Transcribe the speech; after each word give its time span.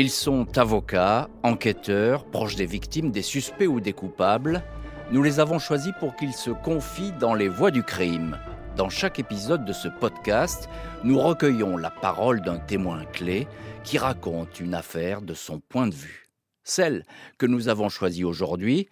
Ils 0.00 0.10
sont 0.10 0.56
avocats, 0.56 1.28
enquêteurs, 1.42 2.24
proches 2.24 2.54
des 2.54 2.66
victimes, 2.66 3.10
des 3.10 3.22
suspects 3.22 3.66
ou 3.66 3.80
des 3.80 3.92
coupables. 3.92 4.62
Nous 5.10 5.24
les 5.24 5.40
avons 5.40 5.58
choisis 5.58 5.90
pour 5.98 6.14
qu'ils 6.14 6.34
se 6.34 6.50
confient 6.50 7.10
dans 7.18 7.34
les 7.34 7.48
voies 7.48 7.72
du 7.72 7.82
crime. 7.82 8.38
Dans 8.76 8.90
chaque 8.90 9.18
épisode 9.18 9.64
de 9.64 9.72
ce 9.72 9.88
podcast, 9.88 10.68
nous 11.02 11.18
recueillons 11.18 11.76
la 11.76 11.90
parole 11.90 12.42
d'un 12.42 12.60
témoin 12.60 13.06
clé 13.06 13.48
qui 13.82 13.98
raconte 13.98 14.60
une 14.60 14.74
affaire 14.74 15.20
de 15.20 15.34
son 15.34 15.58
point 15.58 15.88
de 15.88 15.96
vue. 15.96 16.28
Celle 16.62 17.04
que 17.36 17.46
nous 17.46 17.66
avons 17.66 17.88
choisie 17.88 18.22
aujourd'hui 18.22 18.88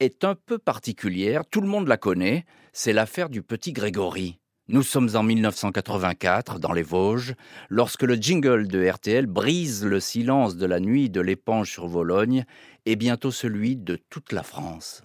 est 0.00 0.22
un 0.22 0.34
peu 0.34 0.58
particulière, 0.58 1.44
tout 1.50 1.62
le 1.62 1.68
monde 1.68 1.88
la 1.88 1.96
connaît, 1.96 2.44
c'est 2.74 2.92
l'affaire 2.92 3.30
du 3.30 3.42
petit 3.42 3.72
Grégory. 3.72 4.41
Nous 4.72 4.82
sommes 4.82 5.10
en 5.16 5.22
1984, 5.22 6.58
dans 6.58 6.72
les 6.72 6.82
Vosges, 6.82 7.34
lorsque 7.68 8.04
le 8.04 8.14
jingle 8.14 8.68
de 8.68 8.88
RTL 8.88 9.26
brise 9.26 9.84
le 9.84 10.00
silence 10.00 10.56
de 10.56 10.64
la 10.64 10.80
nuit 10.80 11.10
de 11.10 11.20
l'épanche 11.20 11.70
sur 11.70 11.86
Vologne 11.86 12.46
et 12.86 12.96
bientôt 12.96 13.30
celui 13.30 13.76
de 13.76 13.98
toute 14.08 14.32
la 14.32 14.42
France. 14.42 15.02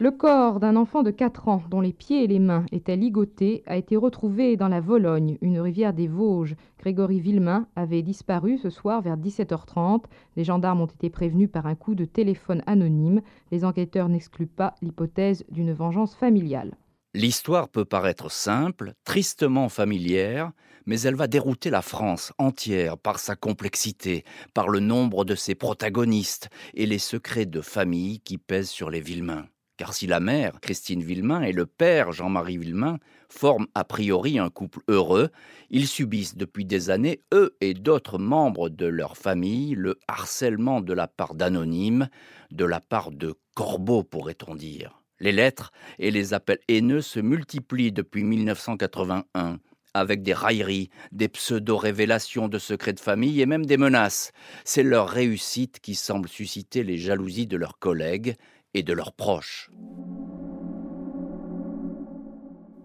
Le 0.00 0.12
corps 0.12 0.60
d'un 0.60 0.76
enfant 0.76 1.02
de 1.02 1.10
4 1.10 1.48
ans, 1.48 1.62
dont 1.68 1.80
les 1.80 1.92
pieds 1.92 2.22
et 2.22 2.28
les 2.28 2.38
mains 2.38 2.64
étaient 2.70 2.94
ligotés, 2.94 3.64
a 3.66 3.76
été 3.76 3.96
retrouvé 3.96 4.56
dans 4.56 4.68
la 4.68 4.80
Vologne, 4.80 5.38
une 5.40 5.58
rivière 5.58 5.92
des 5.92 6.06
Vosges. 6.06 6.54
Grégory 6.78 7.18
Villemain 7.18 7.66
avait 7.74 8.02
disparu 8.02 8.58
ce 8.58 8.70
soir 8.70 9.02
vers 9.02 9.16
17h30. 9.16 10.04
Les 10.36 10.44
gendarmes 10.44 10.82
ont 10.82 10.86
été 10.86 11.10
prévenus 11.10 11.50
par 11.50 11.66
un 11.66 11.74
coup 11.74 11.96
de 11.96 12.04
téléphone 12.04 12.62
anonyme. 12.68 13.22
Les 13.50 13.64
enquêteurs 13.64 14.08
n'excluent 14.08 14.46
pas 14.46 14.76
l'hypothèse 14.82 15.44
d'une 15.50 15.72
vengeance 15.72 16.14
familiale. 16.14 16.76
L'histoire 17.12 17.68
peut 17.68 17.84
paraître 17.84 18.30
simple, 18.30 18.92
tristement 19.02 19.68
familière, 19.68 20.52
mais 20.86 21.00
elle 21.00 21.16
va 21.16 21.26
dérouter 21.26 21.70
la 21.70 21.82
France 21.82 22.32
entière 22.38 22.98
par 22.98 23.18
sa 23.18 23.34
complexité, 23.34 24.22
par 24.54 24.68
le 24.68 24.78
nombre 24.78 25.24
de 25.24 25.34
ses 25.34 25.56
protagonistes 25.56 26.50
et 26.74 26.86
les 26.86 27.00
secrets 27.00 27.46
de 27.46 27.60
famille 27.60 28.20
qui 28.20 28.38
pèsent 28.38 28.70
sur 28.70 28.90
les 28.90 29.00
Villemains. 29.00 29.46
Car 29.78 29.94
si 29.94 30.08
la 30.08 30.18
mère, 30.18 30.60
Christine 30.60 31.04
Villemain, 31.04 31.42
et 31.42 31.52
le 31.52 31.64
père, 31.64 32.10
Jean-Marie 32.10 32.58
Villemain, 32.58 32.98
forment 33.28 33.68
a 33.76 33.84
priori 33.84 34.40
un 34.40 34.50
couple 34.50 34.80
heureux, 34.88 35.30
ils 35.70 35.86
subissent 35.86 36.36
depuis 36.36 36.64
des 36.64 36.90
années, 36.90 37.22
eux 37.32 37.56
et 37.60 37.74
d'autres 37.74 38.18
membres 38.18 38.70
de 38.70 38.86
leur 38.86 39.16
famille, 39.16 39.76
le 39.76 39.96
harcèlement 40.08 40.80
de 40.80 40.92
la 40.92 41.06
part 41.06 41.34
d'anonymes, 41.34 42.08
de 42.50 42.64
la 42.64 42.80
part 42.80 43.12
de 43.12 43.36
corbeaux, 43.54 44.02
pourrait-on 44.02 44.56
dire. 44.56 45.00
Les 45.20 45.32
lettres 45.32 45.70
et 46.00 46.10
les 46.10 46.34
appels 46.34 46.58
haineux 46.66 47.00
se 47.00 47.20
multiplient 47.20 47.92
depuis 47.92 48.24
1981 48.24 49.60
avec 49.94 50.22
des 50.22 50.34
railleries, 50.34 50.90
des 51.12 51.28
pseudo-révélations 51.28 52.48
de 52.48 52.58
secrets 52.58 52.92
de 52.92 53.00
famille 53.00 53.40
et 53.40 53.46
même 53.46 53.66
des 53.66 53.76
menaces. 53.76 54.32
C'est 54.64 54.82
leur 54.82 55.08
réussite 55.08 55.80
qui 55.80 55.94
semble 55.94 56.28
susciter 56.28 56.84
les 56.84 56.98
jalousies 56.98 57.46
de 57.46 57.56
leurs 57.56 57.78
collègues 57.78 58.36
et 58.74 58.82
de 58.82 58.92
leurs 58.92 59.12
proches. 59.12 59.70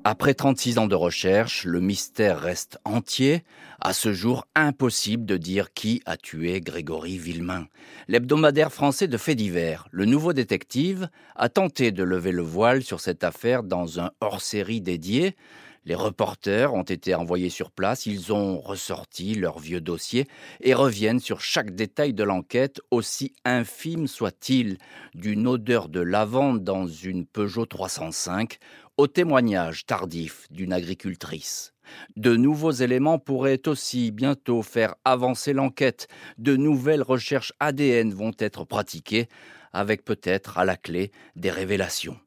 Après 0.06 0.34
36 0.34 0.80
ans 0.80 0.88
de 0.88 0.95
recherche, 0.95 1.64
le 1.64 1.80
mystère 1.80 2.38
reste 2.42 2.78
entier. 2.84 3.45
À 3.80 3.94
ce 3.94 4.12
jour, 4.12 4.45
impossible 4.53 5.25
de 5.25 5.38
dire 5.38 5.72
qui 5.73 6.02
a 6.06 6.17
tué 6.17 6.59
Grégory 6.59 7.17
Villemain. 7.17 7.67
L'hebdomadaire 8.09 8.73
français 8.73 9.08
de 9.08 9.17
faits 9.17 9.38
divers, 9.38 9.88
Le 9.92 10.03
Nouveau 10.03 10.34
Détective, 10.34 11.08
a 11.38 11.48
tenté 11.48 11.94
de 11.94 12.03
lever 12.03 12.34
le 12.34 12.42
voile 12.42 12.84
sur 12.84 13.00
cette 13.00 13.23
affaire 13.23 13.64
dans 13.64 14.02
un 14.02 14.12
hors-série 14.20 14.81
dédié. 14.81 15.38
Les 15.86 15.95
reporters 15.95 16.73
ont 16.73 16.84
été 16.84 17.14
envoyés 17.14 17.50
sur 17.50 17.70
place, 17.70 18.06
ils 18.06 18.31
ont 18.31 18.59
ressorti 18.59 19.36
leurs 19.36 19.59
vieux 19.59 19.81
dossiers 19.81 20.28
et 20.62 20.74
reviennent 20.74 21.19
sur 21.19 21.41
chaque 21.41 21.75
détail 21.75 22.13
de 22.13 22.24
l'enquête, 22.24 22.80
aussi 22.90 23.34
infime 23.44 24.07
soit-il, 24.07 24.78
d'une 25.13 25.46
odeur 25.46 25.90
de 25.90 26.00
lavande 26.00 26.63
dans 26.63 26.88
une 26.88 27.25
Peugeot 27.25 27.66
305 27.66 28.59
au 28.97 29.07
témoignage 29.07 29.85
tardif 29.85 30.47
d'une 30.52 30.72
agricultrice. 30.72 31.74
De 32.16 32.36
nouveaux 32.36 32.72
éléments 32.72 33.19
pourraient 33.19 33.68
aussi 33.68 34.12
bientôt 34.12 34.62
faire 34.62 34.96
avancer 35.03 35.52
l'enquête. 35.52 36.07
De 36.38 36.56
nouvelles 36.56 37.02
recherches 37.02 37.53
ADN 37.59 38.13
vont 38.13 38.31
être 38.40 38.63
pratiquées, 38.63 39.28
avec 39.74 40.06
peut-être 40.06 40.57
à 40.57 40.66
la 40.66 40.78
clé 40.78 41.12
des 41.36 41.50
révélations. 41.50 42.18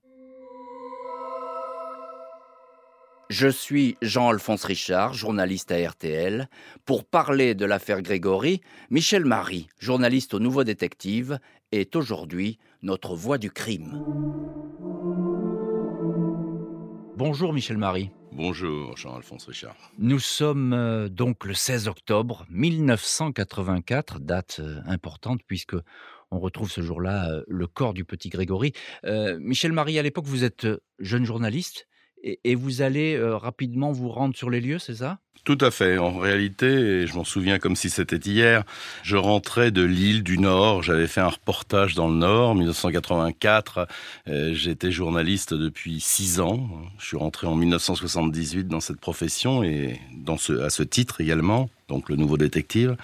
Je 3.28 3.48
suis 3.48 3.96
Jean-Alphonse 4.02 4.62
Richard, 4.62 5.12
journaliste 5.12 5.72
à 5.72 5.88
RTL. 5.88 6.48
Pour 6.84 7.04
parler 7.04 7.56
de 7.56 7.66
l'affaire 7.66 8.00
Grégory, 8.00 8.60
Michel 8.88 9.24
Marie, 9.24 9.66
journaliste 9.80 10.32
au 10.34 10.38
Nouveau 10.38 10.62
Détective, 10.62 11.40
est 11.72 11.96
aujourd'hui 11.96 12.60
notre 12.82 13.16
voix 13.16 13.36
du 13.36 13.50
crime. 13.50 14.00
Bonjour 17.16 17.52
Michel 17.52 17.78
Marie. 17.78 18.10
Bonjour 18.30 18.96
Jean-Alphonse 18.96 19.46
Richard. 19.46 19.74
Nous 19.98 20.20
sommes 20.20 20.72
euh, 20.72 21.08
donc 21.08 21.46
le 21.46 21.54
16 21.54 21.88
octobre 21.88 22.46
1984, 22.50 24.20
date 24.20 24.60
euh, 24.60 24.80
importante 24.86 25.40
puisque 25.48 25.74
on 26.30 26.38
retrouve 26.38 26.70
ce 26.70 26.80
jour-là 26.80 27.28
euh, 27.28 27.42
le 27.48 27.66
corps 27.66 27.92
du 27.92 28.04
petit 28.04 28.28
Grégory. 28.28 28.72
Michel 29.40 29.72
Marie, 29.72 29.98
à 29.98 30.02
l'époque, 30.02 30.26
vous 30.26 30.44
êtes 30.44 30.68
jeune 31.00 31.24
journaliste 31.24 31.88
et, 32.22 32.54
vous 32.54 32.82
allez 32.82 33.18
rapidement 33.20 33.92
vous 33.92 34.08
rendre 34.08 34.36
sur 34.36 34.50
les 34.50 34.60
lieux, 34.60 34.78
c'est 34.78 34.96
ça? 34.96 35.18
Tout 35.44 35.58
à 35.60 35.70
fait. 35.70 35.98
En 35.98 36.18
réalité, 36.18 37.06
je 37.06 37.14
m'en 37.14 37.22
souviens 37.22 37.60
comme 37.60 37.76
si 37.76 37.88
c'était 37.88 38.16
hier, 38.16 38.64
je 39.04 39.16
rentrais 39.16 39.70
de 39.70 39.82
l'île 39.82 40.24
du 40.24 40.38
Nord. 40.38 40.82
J'avais 40.82 41.06
fait 41.06 41.20
un 41.20 41.28
reportage 41.28 41.94
dans 41.94 42.08
le 42.08 42.16
Nord, 42.16 42.56
1984. 42.56 43.86
J'étais 44.26 44.90
journaliste 44.90 45.54
depuis 45.54 46.00
six 46.00 46.40
ans. 46.40 46.68
Je 46.98 47.06
suis 47.06 47.16
rentré 47.16 47.46
en 47.46 47.54
1978 47.54 48.66
dans 48.66 48.80
cette 48.80 48.98
profession 48.98 49.62
et 49.62 50.00
à 50.60 50.70
ce 50.70 50.82
titre 50.82 51.20
également, 51.20 51.70
donc 51.88 52.08
le 52.08 52.16
nouveau 52.16 52.36
détective 52.36 52.96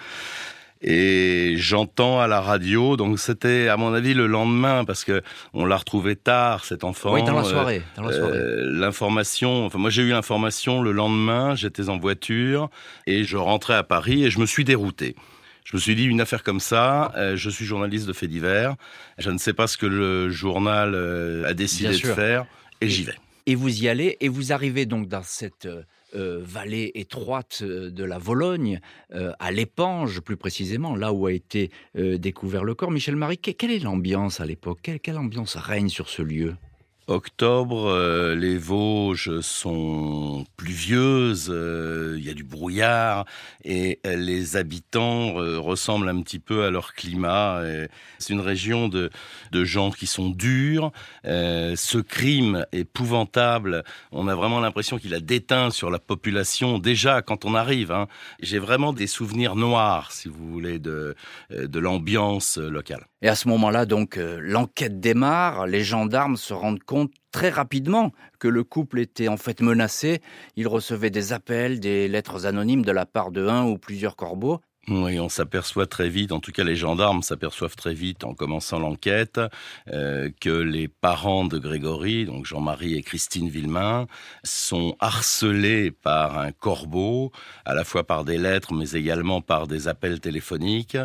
et 0.83 1.55
j'entends 1.57 2.19
à 2.19 2.27
la 2.27 2.41
radio. 2.41 2.97
Donc 2.97 3.17
c'était 3.19 3.69
à 3.69 3.77
mon 3.77 3.93
avis 3.93 4.13
le 4.13 4.27
lendemain 4.27 4.83
parce 4.85 5.03
que 5.03 5.21
on 5.53 5.65
l'a 5.65 5.77
retrouvé 5.77 6.15
tard 6.15 6.65
cet 6.65 6.83
enfant. 6.83 7.13
Oui, 7.13 7.23
dans 7.23 7.35
la 7.35 7.43
soirée. 7.43 7.81
La 7.97 8.11
soirée. 8.11 8.37
Euh, 8.37 8.69
l'information. 8.71 9.65
Enfin 9.65 9.79
moi 9.79 9.89
j'ai 9.89 10.03
eu 10.03 10.09
l'information 10.09 10.81
le 10.81 10.91
lendemain. 10.91 11.55
J'étais 11.55 11.89
en 11.89 11.97
voiture 11.97 12.69
et 13.07 13.23
je 13.23 13.37
rentrais 13.37 13.75
à 13.75 13.83
Paris 13.83 14.25
et 14.25 14.29
je 14.29 14.39
me 14.39 14.45
suis 14.45 14.65
dérouté. 14.65 15.15
Je 15.63 15.77
me 15.77 15.79
suis 15.79 15.95
dit 15.95 16.03
une 16.03 16.19
affaire 16.19 16.43
comme 16.43 16.59
ça. 16.59 17.13
Euh, 17.15 17.37
je 17.37 17.49
suis 17.49 17.65
journaliste 17.65 18.05
de 18.05 18.13
faits 18.13 18.29
divers. 18.29 18.75
Je 19.17 19.31
ne 19.31 19.37
sais 19.37 19.53
pas 19.53 19.67
ce 19.67 19.77
que 19.77 19.85
le 19.85 20.29
journal 20.29 20.93
euh, 20.93 21.47
a 21.47 21.53
décidé 21.53 21.91
de 21.91 22.07
faire 22.07 22.45
et 22.81 22.89
j'y 22.89 23.03
vais. 23.03 23.15
Et 23.45 23.55
vous 23.55 23.83
y 23.83 23.87
allez 23.87 24.17
et 24.19 24.27
vous 24.27 24.51
arrivez 24.51 24.85
donc 24.85 25.07
dans 25.07 25.23
cette 25.23 25.67
euh, 26.15 26.39
vallée 26.41 26.91
étroite 26.95 27.59
euh, 27.61 27.89
de 27.89 28.03
la 28.03 28.17
Vologne, 28.17 28.79
euh, 29.13 29.31
à 29.39 29.51
l'Épange 29.51 30.21
plus 30.21 30.37
précisément, 30.37 30.95
là 30.95 31.11
où 31.11 31.25
a 31.25 31.33
été 31.33 31.71
découvert 31.95 32.63
le 32.63 32.75
corps. 32.75 32.91
Michel 32.91 33.15
Marie, 33.15 33.37
quelle 33.37 33.71
est 33.71 33.79
l'ambiance 33.79 34.39
à 34.39 34.45
l'époque? 34.45 34.91
Quelle 35.01 35.17
ambiance 35.17 35.55
règne 35.55 35.89
sur 35.89 36.09
ce 36.09 36.21
lieu? 36.21 36.55
Octobre, 37.07 37.89
euh, 37.89 38.33
les 38.33 38.57
Vosges 38.57 39.41
sont 39.41 40.45
pluvieuses, 40.55 41.49
euh, 41.53 42.15
il 42.17 42.25
y 42.25 42.29
a 42.29 42.33
du 42.33 42.45
brouillard 42.45 43.25
et 43.65 43.99
euh, 44.07 44.15
les 44.15 44.55
habitants 44.55 45.33
ressemblent 45.61 46.07
un 46.07 46.21
petit 46.21 46.39
peu 46.39 46.63
à 46.63 46.69
leur 46.69 46.93
climat. 46.93 47.61
C'est 48.19 48.33
une 48.33 48.39
région 48.39 48.87
de, 48.87 49.09
de 49.51 49.63
gens 49.65 49.91
qui 49.91 50.07
sont 50.07 50.29
durs. 50.29 50.91
ce 51.23 51.97
crime 51.97 52.65
épouvantable, 52.71 53.83
on 54.11 54.27
a 54.27 54.35
vraiment 54.35 54.59
l'impression 54.59 54.97
qu'il 54.97 55.13
a 55.13 55.19
déteint 55.19 55.71
sur 55.71 55.89
la 55.89 55.99
population 55.99 56.79
déjà 56.79 57.21
quand 57.21 57.45
on 57.45 57.55
arrive. 57.55 57.91
Hein. 57.91 58.07
J'ai 58.41 58.59
vraiment 58.59 58.93
des 58.93 59.07
souvenirs 59.07 59.55
noirs, 59.55 60.11
si 60.11 60.29
vous 60.29 60.49
voulez, 60.49 60.79
de, 60.79 61.15
de 61.49 61.79
l'ambiance 61.79 62.57
locale. 62.57 63.05
Et 63.23 63.29
à 63.29 63.35
ce 63.35 63.47
moment-là, 63.47 63.85
donc, 63.85 64.19
l'enquête 64.19 64.99
démarre, 64.99 65.65
les 65.65 65.81
gendarmes 65.81 66.35
se 66.35 66.53
rendent 66.53 66.83
compte 66.83 67.13
très 67.31 67.49
rapidement 67.49 68.11
que 68.37 68.49
le 68.49 68.65
couple 68.65 68.99
était 68.99 69.29
en 69.29 69.37
fait 69.37 69.61
menacé. 69.61 70.21
Il 70.57 70.67
recevait 70.67 71.09
des 71.09 71.31
appels, 71.31 71.79
des 71.79 72.09
lettres 72.09 72.45
anonymes 72.45 72.83
de 72.83 72.91
la 72.91 73.05
part 73.05 73.31
de 73.31 73.47
un 73.47 73.63
ou 73.63 73.77
plusieurs 73.77 74.17
corbeaux. 74.17 74.59
Oui, 74.89 75.17
on 75.17 75.29
s'aperçoit 75.29 75.87
très 75.87 76.09
vite, 76.09 76.33
en 76.33 76.41
tout 76.41 76.51
cas 76.51 76.65
les 76.65 76.75
gendarmes 76.75 77.21
s'aperçoivent 77.23 77.77
très 77.77 77.93
vite 77.93 78.25
en 78.25 78.33
commençant 78.33 78.79
l'enquête, 78.79 79.39
euh, 79.87 80.29
que 80.41 80.49
les 80.49 80.89
parents 80.89 81.45
de 81.45 81.57
Grégory, 81.57 82.25
donc 82.25 82.45
Jean-Marie 82.45 82.95
et 82.95 83.01
Christine 83.01 83.47
Villemain, 83.47 84.07
sont 84.43 84.97
harcelés 84.99 85.91
par 85.91 86.37
un 86.37 86.51
corbeau, 86.51 87.31
à 87.63 87.73
la 87.73 87.85
fois 87.85 88.05
par 88.05 88.25
des 88.25 88.37
lettres, 88.37 88.73
mais 88.73 88.91
également 88.91 89.39
par 89.39 89.67
des 89.67 89.87
appels 89.87 90.19
téléphoniques. 90.19 90.97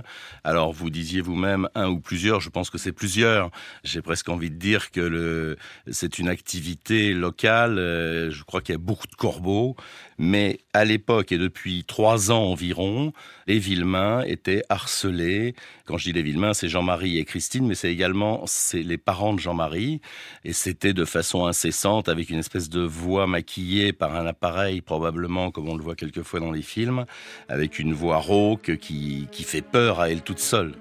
Alors 0.42 0.72
vous 0.72 0.90
disiez 0.90 1.20
vous-même 1.20 1.68
un 1.76 1.88
ou 1.88 2.00
plusieurs, 2.00 2.40
je 2.40 2.50
pense 2.50 2.70
que 2.70 2.78
c'est 2.78 2.90
plusieurs. 2.90 3.52
J'ai 3.84 4.02
presque 4.02 4.28
envie 4.28 4.50
de 4.50 4.56
dire 4.58 4.90
que 4.90 5.00
le, 5.00 5.56
c'est 5.88 6.18
une 6.18 6.28
activité 6.28 7.14
locale. 7.14 7.78
Euh, 7.78 8.32
je 8.32 8.42
crois 8.42 8.60
qu'il 8.60 8.72
y 8.72 8.74
a 8.74 8.80
beaucoup 8.80 9.06
de 9.06 9.14
corbeaux, 9.14 9.76
mais 10.18 10.58
à 10.72 10.84
l'époque 10.84 11.32
et 11.32 11.38
depuis 11.38 11.84
trois 11.84 12.30
ans 12.30 12.44
environ, 12.44 13.12
les 13.46 13.58
Villemain 13.58 14.22
étaient 14.24 14.62
harcelés. 14.68 15.54
Quand 15.86 15.96
je 15.96 16.04
dis 16.04 16.12
les 16.12 16.22
Villemain, 16.22 16.54
c'est 16.54 16.68
Jean-Marie 16.68 17.18
et 17.18 17.24
Christine, 17.24 17.66
mais 17.66 17.74
c'est 17.74 17.90
également 17.90 18.42
c'est 18.46 18.82
les 18.82 18.98
parents 18.98 19.32
de 19.32 19.38
Jean-Marie. 19.38 20.00
Et 20.44 20.52
c'était 20.52 20.92
de 20.92 21.04
façon 21.04 21.46
incessante, 21.46 22.08
avec 22.08 22.30
une 22.30 22.38
espèce 22.38 22.68
de 22.68 22.80
voix 22.80 23.26
maquillée 23.26 23.92
par 23.92 24.16
un 24.16 24.26
appareil, 24.26 24.80
probablement 24.80 25.50
comme 25.50 25.68
on 25.68 25.76
le 25.76 25.82
voit 25.82 25.94
quelquefois 25.94 26.40
dans 26.40 26.52
les 26.52 26.62
films, 26.62 27.06
avec 27.48 27.78
une 27.78 27.92
voix 27.92 28.18
rauque 28.18 28.76
qui, 28.76 29.28
qui 29.30 29.44
fait 29.44 29.62
peur 29.62 30.00
à 30.00 30.10
elle 30.10 30.22
toute 30.22 30.40
seule. 30.40 30.74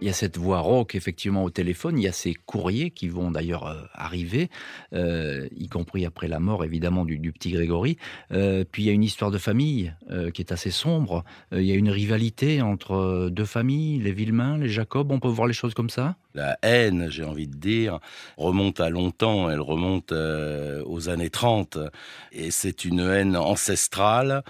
Il 0.00 0.06
y 0.06 0.10
a 0.10 0.14
cette 0.14 0.38
voix 0.38 0.60
rauque 0.60 0.94
effectivement 0.94 1.44
au 1.44 1.50
téléphone, 1.50 1.98
il 1.98 2.04
y 2.04 2.08
a 2.08 2.12
ces 2.12 2.32
courriers 2.32 2.90
qui 2.90 3.08
vont 3.08 3.30
d'ailleurs 3.30 3.66
euh, 3.66 3.82
arriver, 3.92 4.48
euh, 4.94 5.46
y 5.54 5.68
compris 5.68 6.06
après 6.06 6.26
la 6.26 6.40
mort 6.40 6.64
évidemment 6.64 7.04
du, 7.04 7.32
petit 7.32 7.50
Grégory. 7.50 7.98
Euh, 8.32 8.64
puis 8.70 8.84
il 8.84 8.86
y 8.86 8.88
a 8.88 8.92
une 8.92 9.04
histoire 9.04 9.30
de 9.30 9.38
famille 9.38 9.92
qui 10.34 10.42
est 10.42 10.52
assez 10.52 10.70
sombre. 10.70 11.24
il 11.52 11.62
y 11.62 11.72
a 11.72 11.74
une 11.74 11.90
rivalité 11.90 12.62
entre 12.62 13.28
deux 13.30 13.44
familles, 13.44 14.00
les 14.00 14.12
Villemain, 14.12 14.58
les 14.58 14.68
Jacob. 14.68 15.12
On 15.12 15.20
peut 15.20 15.28
voir 15.28 15.46
les 15.46 15.54
choses 15.54 15.74
comme 15.74 15.90
ça? 15.90 16.16
La 16.34 16.58
haine, 16.62 17.10
j'ai 17.10 17.24
envie 17.24 17.48
de 17.48 17.56
dire, 17.56 17.98
remonte 18.36 18.80
à 18.80 18.88
longtemps. 18.90 19.50
Elle 19.50 19.60
remonte 19.60 20.12
aux 20.12 21.08
années 21.08 21.30
30 21.30 21.78
et 22.32 22.50
c'est 22.50 22.84
une 22.84 23.00
haine 23.00 23.36
ancestrale 23.36 24.42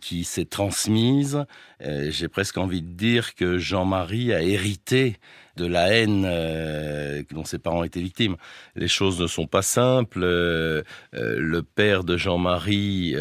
qui 0.00 0.24
s'est 0.24 0.46
transmise. 0.46 1.44
j'ai 1.80 2.28
presque 2.28 2.58
envie 2.58 2.82
de 2.82 2.92
dire 2.92 3.34
que 3.34 3.58
Jean-Marie 3.58 4.32
a 4.32 4.42
hérité 4.42 5.18
de 5.56 5.66
la 5.66 5.92
haine 5.92 6.24
euh, 6.26 7.22
dont 7.32 7.44
ses 7.44 7.58
parents 7.58 7.84
étaient 7.84 8.00
victimes. 8.00 8.36
Les 8.76 8.88
choses 8.88 9.20
ne 9.20 9.26
sont 9.26 9.46
pas 9.46 9.62
simples. 9.62 10.22
Euh, 10.22 10.82
euh, 11.14 11.36
le 11.38 11.62
père 11.62 12.04
de 12.04 12.16
Jean-Marie, 12.16 13.14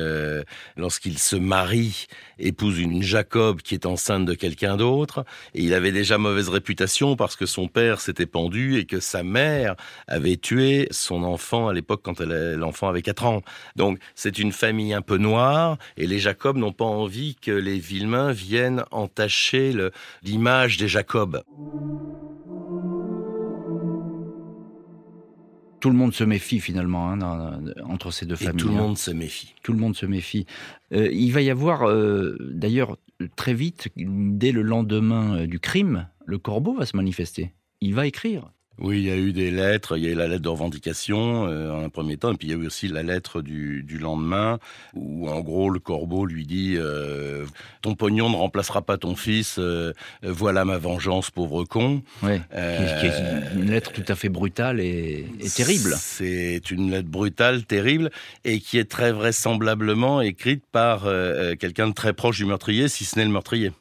lorsqu'il 0.77 1.17
se 1.17 1.35
marie, 1.35 2.07
épouse 2.37 2.79
une 2.79 3.01
Jacob 3.01 3.61
qui 3.61 3.73
est 3.73 3.85
enceinte 3.85 4.25
de 4.25 4.33
quelqu'un 4.33 4.77
d'autre. 4.77 5.25
Et 5.53 5.63
il 5.63 5.73
avait 5.73 5.91
déjà 5.91 6.17
mauvaise 6.17 6.49
réputation 6.49 7.15
parce 7.15 7.35
que 7.35 7.45
son 7.45 7.67
père 7.67 8.01
s'était 8.01 8.25
pendu 8.25 8.77
et 8.77 8.85
que 8.85 8.99
sa 8.99 9.23
mère 9.23 9.75
avait 10.07 10.37
tué 10.37 10.87
son 10.91 11.23
enfant 11.23 11.67
à 11.67 11.73
l'époque 11.73 12.01
quand 12.03 12.21
l'enfant 12.21 12.89
avait 12.89 13.01
4 13.01 13.25
ans. 13.25 13.41
Donc 13.75 13.99
c'est 14.15 14.39
une 14.39 14.51
famille 14.51 14.93
un 14.93 15.01
peu 15.01 15.17
noire 15.17 15.77
et 15.97 16.07
les 16.07 16.19
Jacob 16.19 16.57
n'ont 16.57 16.73
pas 16.73 16.85
envie 16.85 17.35
que 17.35 17.51
les 17.51 17.79
Villemains 17.79 18.31
viennent 18.31 18.83
entacher 18.91 19.73
l'image 20.23 20.77
des 20.77 20.87
Jacob. 20.87 21.43
Tout 25.79 25.89
le 25.89 25.95
monde 25.95 26.13
se 26.13 26.23
méfie 26.23 26.59
finalement 26.59 27.11
hein, 27.11 27.61
entre 27.85 28.11
ces 28.11 28.25
deux 28.25 28.35
familles. 28.35 28.57
tout 28.57 28.67
le 28.67 28.75
hein. 28.75 28.81
monde 28.81 28.97
se 28.97 29.11
méfie. 29.11 29.55
Tout 29.63 29.73
le 29.73 29.79
monde 29.79 29.95
se 29.95 30.05
méfie. 30.05 30.45
Euh, 30.93 31.09
il 31.11 31.31
va 31.31 31.41
y 31.41 31.49
avoir 31.49 31.87
euh, 31.87 32.37
d'ailleurs 32.39 32.97
très 33.35 33.53
vite, 33.53 33.89
dès 33.95 34.51
le 34.51 34.61
lendemain 34.61 35.37
euh, 35.37 35.47
du 35.47 35.59
crime, 35.59 36.07
le 36.25 36.37
corbeau 36.37 36.73
va 36.73 36.85
se 36.85 36.95
manifester. 36.95 37.53
Il 37.81 37.95
va 37.95 38.07
écrire. 38.07 38.51
Oui, 38.81 38.99
il 38.99 39.05
y 39.07 39.11
a 39.11 39.17
eu 39.17 39.33
des 39.33 39.51
lettres. 39.51 39.97
Il 39.97 40.03
y 40.03 40.07
a 40.07 40.11
eu 40.11 40.15
la 40.15 40.27
lettre 40.27 40.41
de 40.41 40.49
revendication 40.49 41.47
euh, 41.47 41.71
en 41.71 41.83
un 41.83 41.89
premier 41.89 42.17
temps, 42.17 42.31
et 42.31 42.37
puis 42.37 42.47
il 42.47 42.51
y 42.51 42.53
a 42.53 42.57
eu 42.57 42.65
aussi 42.65 42.87
la 42.87 43.03
lettre 43.03 43.41
du, 43.41 43.83
du 43.83 43.97
lendemain, 43.97 44.59
où 44.93 45.29
en 45.29 45.41
gros 45.41 45.69
le 45.69 45.79
corbeau 45.79 46.25
lui 46.25 46.45
dit 46.45 46.75
euh, 46.77 47.45
Ton 47.81 47.95
pognon 47.95 48.29
ne 48.29 48.35
remplacera 48.35 48.81
pas 48.81 48.97
ton 48.97 49.15
fils, 49.15 49.57
euh, 49.59 49.93
voilà 50.23 50.63
ma 50.63 50.77
vengeance, 50.77 51.29
pauvre 51.29 51.65
con. 51.65 52.03
Oui, 52.23 52.39
une 53.55 53.69
lettre 53.69 53.91
tout 53.91 54.05
à 54.07 54.15
fait 54.15 54.29
brutale 54.29 54.79
et, 54.79 55.25
et 55.39 55.49
terrible. 55.49 55.93
C'est 55.97 56.71
une 56.71 56.91
lettre 56.91 57.09
brutale, 57.09 57.65
terrible, 57.65 58.11
et 58.45 58.59
qui 58.59 58.77
est 58.77 58.89
très 58.89 59.11
vraisemblablement 59.11 60.21
écrite 60.21 60.63
par 60.71 61.03
quelqu'un 61.59 61.89
de 61.89 61.93
très 61.93 62.13
proche 62.13 62.37
du 62.37 62.45
meurtrier, 62.45 62.87
si 62.87 63.05
ce 63.05 63.17
n'est 63.17 63.25
le 63.25 63.31
meurtrier. 63.31 63.71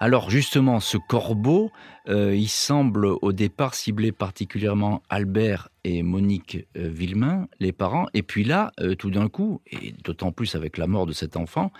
Alors 0.00 0.30
justement, 0.30 0.78
ce 0.78 0.96
corbeau, 0.96 1.72
euh, 2.08 2.34
il 2.34 2.48
semble 2.48 3.06
au 3.06 3.32
départ 3.32 3.74
cibler 3.74 4.12
particulièrement 4.12 5.02
Albert 5.08 5.70
et 5.82 6.04
Monique 6.04 6.58
euh, 6.76 6.88
Villemain, 6.88 7.48
les 7.58 7.72
parents. 7.72 8.06
Et 8.14 8.22
puis 8.22 8.44
là, 8.44 8.70
euh, 8.80 8.94
tout 8.94 9.10
d'un 9.10 9.28
coup, 9.28 9.60
et 9.66 9.92
d'autant 10.04 10.30
plus 10.30 10.54
avec 10.54 10.78
la 10.78 10.86
mort 10.86 11.06
de 11.06 11.12
cet 11.12 11.36
enfant, 11.36 11.72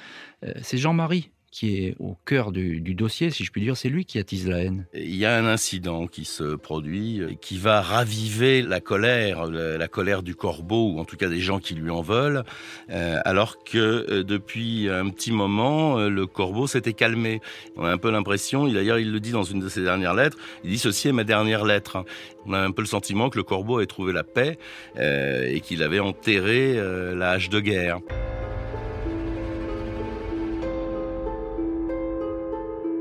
c'est 0.62 0.78
Jean-Marie 0.78 1.30
qui 1.50 1.84
est 1.84 1.96
au 1.98 2.16
cœur 2.26 2.52
du, 2.52 2.80
dossier, 2.94 3.30
si 3.30 3.44
je 3.44 3.50
puis 3.50 3.60
dire, 3.60 3.76
c'est 3.76 3.88
lui 3.88 4.04
qui 4.04 4.18
attise 4.18 4.48
la 4.48 4.58
haine. 4.58 4.86
Il 4.94 5.16
y 5.16 5.24
a 5.24 5.36
un 5.36 5.46
incident 5.46 6.06
qui 6.06 6.24
se 6.24 6.56
produit, 6.56 7.20
euh, 7.20 7.34
qui 7.40 7.58
va 7.58 7.80
raviver 7.80 8.62
la 8.62 8.80
colère, 8.80 9.46
la, 9.46 9.88
colère 9.88 10.22
du 10.22 10.34
corbeau, 10.34 10.92
ou 10.92 10.98
en 10.98 11.04
tout 11.04 11.16
cas 11.16 11.28
des 11.28 11.40
gens 11.40 11.58
qui 11.58 11.74
lui 11.74 11.90
en 11.90 12.02
veulent, 12.02 12.44
euh, 12.90 13.20
alors 13.24 13.62
que 13.64 13.78
euh, 14.10 14.24
depuis 14.24 14.88
un 14.90 15.08
petit 15.08 15.32
moment, 15.32 15.98
le 16.08 16.26
corbeau 16.26 16.66
s'était 16.66 16.92
calmé. 16.92 17.40
On 17.76 17.84
a 17.84 17.90
un 17.90 17.98
peu 17.98 18.10
l'impression, 18.10 18.68
d'ailleurs 18.68 18.98
il 18.98 19.12
le 19.12 19.20
dit 19.20 19.30
dans 19.30 19.42
une 19.42 19.60
de 19.60 19.68
ses 19.68 19.82
dernières 19.82 20.14
lettres, 20.14 20.36
il 20.64 20.70
dit 20.70 20.78
ceci 20.78 21.08
est 21.08 21.12
ma 21.12 21.24
dernière 21.24 21.64
lettre. 21.64 22.04
On 22.46 22.52
a 22.52 22.58
un 22.58 22.70
peu 22.70 22.82
le 22.82 22.88
sentiment 22.88 23.30
que 23.30 23.36
le 23.36 23.44
corbeau 23.44 23.78
avait 23.78 23.86
trouvé 23.86 24.12
la 24.12 24.24
paix 24.24 24.58
et 24.96 25.60
qu'il 25.60 25.82
avait 25.82 26.00
enterré 26.00 26.74
la 27.14 27.30
hache 27.30 27.48
de 27.48 27.60
guerre. 27.60 28.00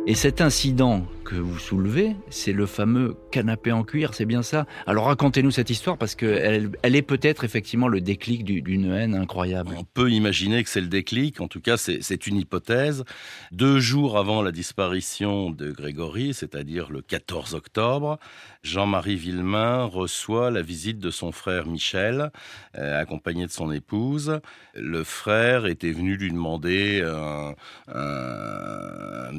Et 0.10 0.16
cet 0.16 0.40
incident 0.40 1.06
que 1.28 1.36
vous 1.36 1.60
soulevez, 1.60 2.16
c'est 2.30 2.54
le 2.54 2.66
fameux 2.66 3.18
canapé 3.32 3.74
en 3.74 3.84
cuir, 3.84 4.14
c'est 4.14 4.26
bien 4.26 4.44
ça? 4.44 4.66
Alors 4.86 5.08
racontez-nous 5.08 5.52
cette 5.52 5.70
histoire 5.70 5.98
parce 5.98 6.16
qu'elle 6.16 6.72
elle 6.84 6.96
est 6.96 7.02
peut-être 7.02 7.44
effectivement 7.44 7.90
le 7.90 8.00
déclic 8.00 8.46
d'une 8.46 8.94
haine 8.94 9.14
incroyable. 9.14 9.76
On 9.78 9.84
peut 9.84 10.10
imaginer 10.10 10.64
que 10.64 10.70
c'est 10.70 10.80
le 10.80 10.88
déclic, 10.88 11.42
en 11.42 11.50
tout 11.50 11.60
cas 11.60 11.76
c'est 11.76 12.28
une 12.28 12.38
hypothèse. 12.38 13.04
Deux 13.52 13.82
jours 13.82 14.18
avant 14.18 14.42
la 14.42 14.54
disparition 14.54 15.50
de 15.50 15.70
Grégory, 15.70 16.34
c'est-à-dire 16.34 16.90
le 16.90 17.02
14 17.02 17.56
octobre, 17.56 18.20
Jean-Marie 18.64 19.18
Villemain 19.18 19.84
reçoit 19.84 20.50
la 20.50 20.62
visite 20.62 21.00
de 21.00 21.12
son 21.12 21.34
frère 21.34 21.68
Michel, 21.68 22.32
euh, 22.78 23.02
accompagné 23.02 23.46
de 23.46 23.52
son 23.52 23.74
épouse. 23.74 24.40
Le 24.76 25.04
frère 25.04 25.66
était 25.66 25.92
venu 25.92 26.16
lui 26.16 26.32
demander 26.32 27.02
un, 27.06 27.54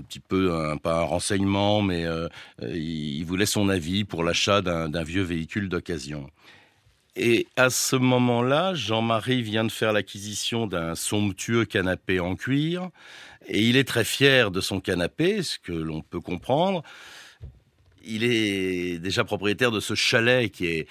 petit 0.02 0.20
peu, 0.20 0.52
pas 0.82 1.00
un 1.00 1.04
renseignement, 1.04 1.77
mais 1.82 2.04
euh, 2.04 2.28
il 2.62 3.24
voulait 3.24 3.46
son 3.46 3.68
avis 3.68 4.04
pour 4.04 4.24
l'achat 4.24 4.60
d'un 4.62 5.02
vieux 5.02 5.22
véhicule 5.22 5.68
d'occasion. 5.68 6.30
Et 7.16 7.48
à 7.56 7.68
ce 7.68 7.96
moment-là, 7.96 8.74
Jean-Marie 8.74 9.42
vient 9.42 9.64
de 9.64 9.72
faire 9.72 9.92
l'acquisition 9.92 10.68
d'un 10.68 10.94
somptueux 10.94 11.64
canapé 11.64 12.20
en 12.20 12.36
cuir, 12.36 12.90
et 13.48 13.62
il 13.62 13.76
est 13.76 13.88
très 13.88 14.04
fier 14.04 14.50
de 14.50 14.60
son 14.60 14.80
canapé, 14.80 15.42
ce 15.42 15.58
que 15.58 15.72
l'on 15.72 16.00
peut 16.00 16.20
comprendre 16.20 16.84
il 18.04 18.24
est 18.24 18.98
déjà 18.98 19.24
propriétaire 19.24 19.70
de 19.70 19.80
ce 19.80 19.94
chalet 19.94 20.50
qui 20.50 20.66
est 20.66 20.88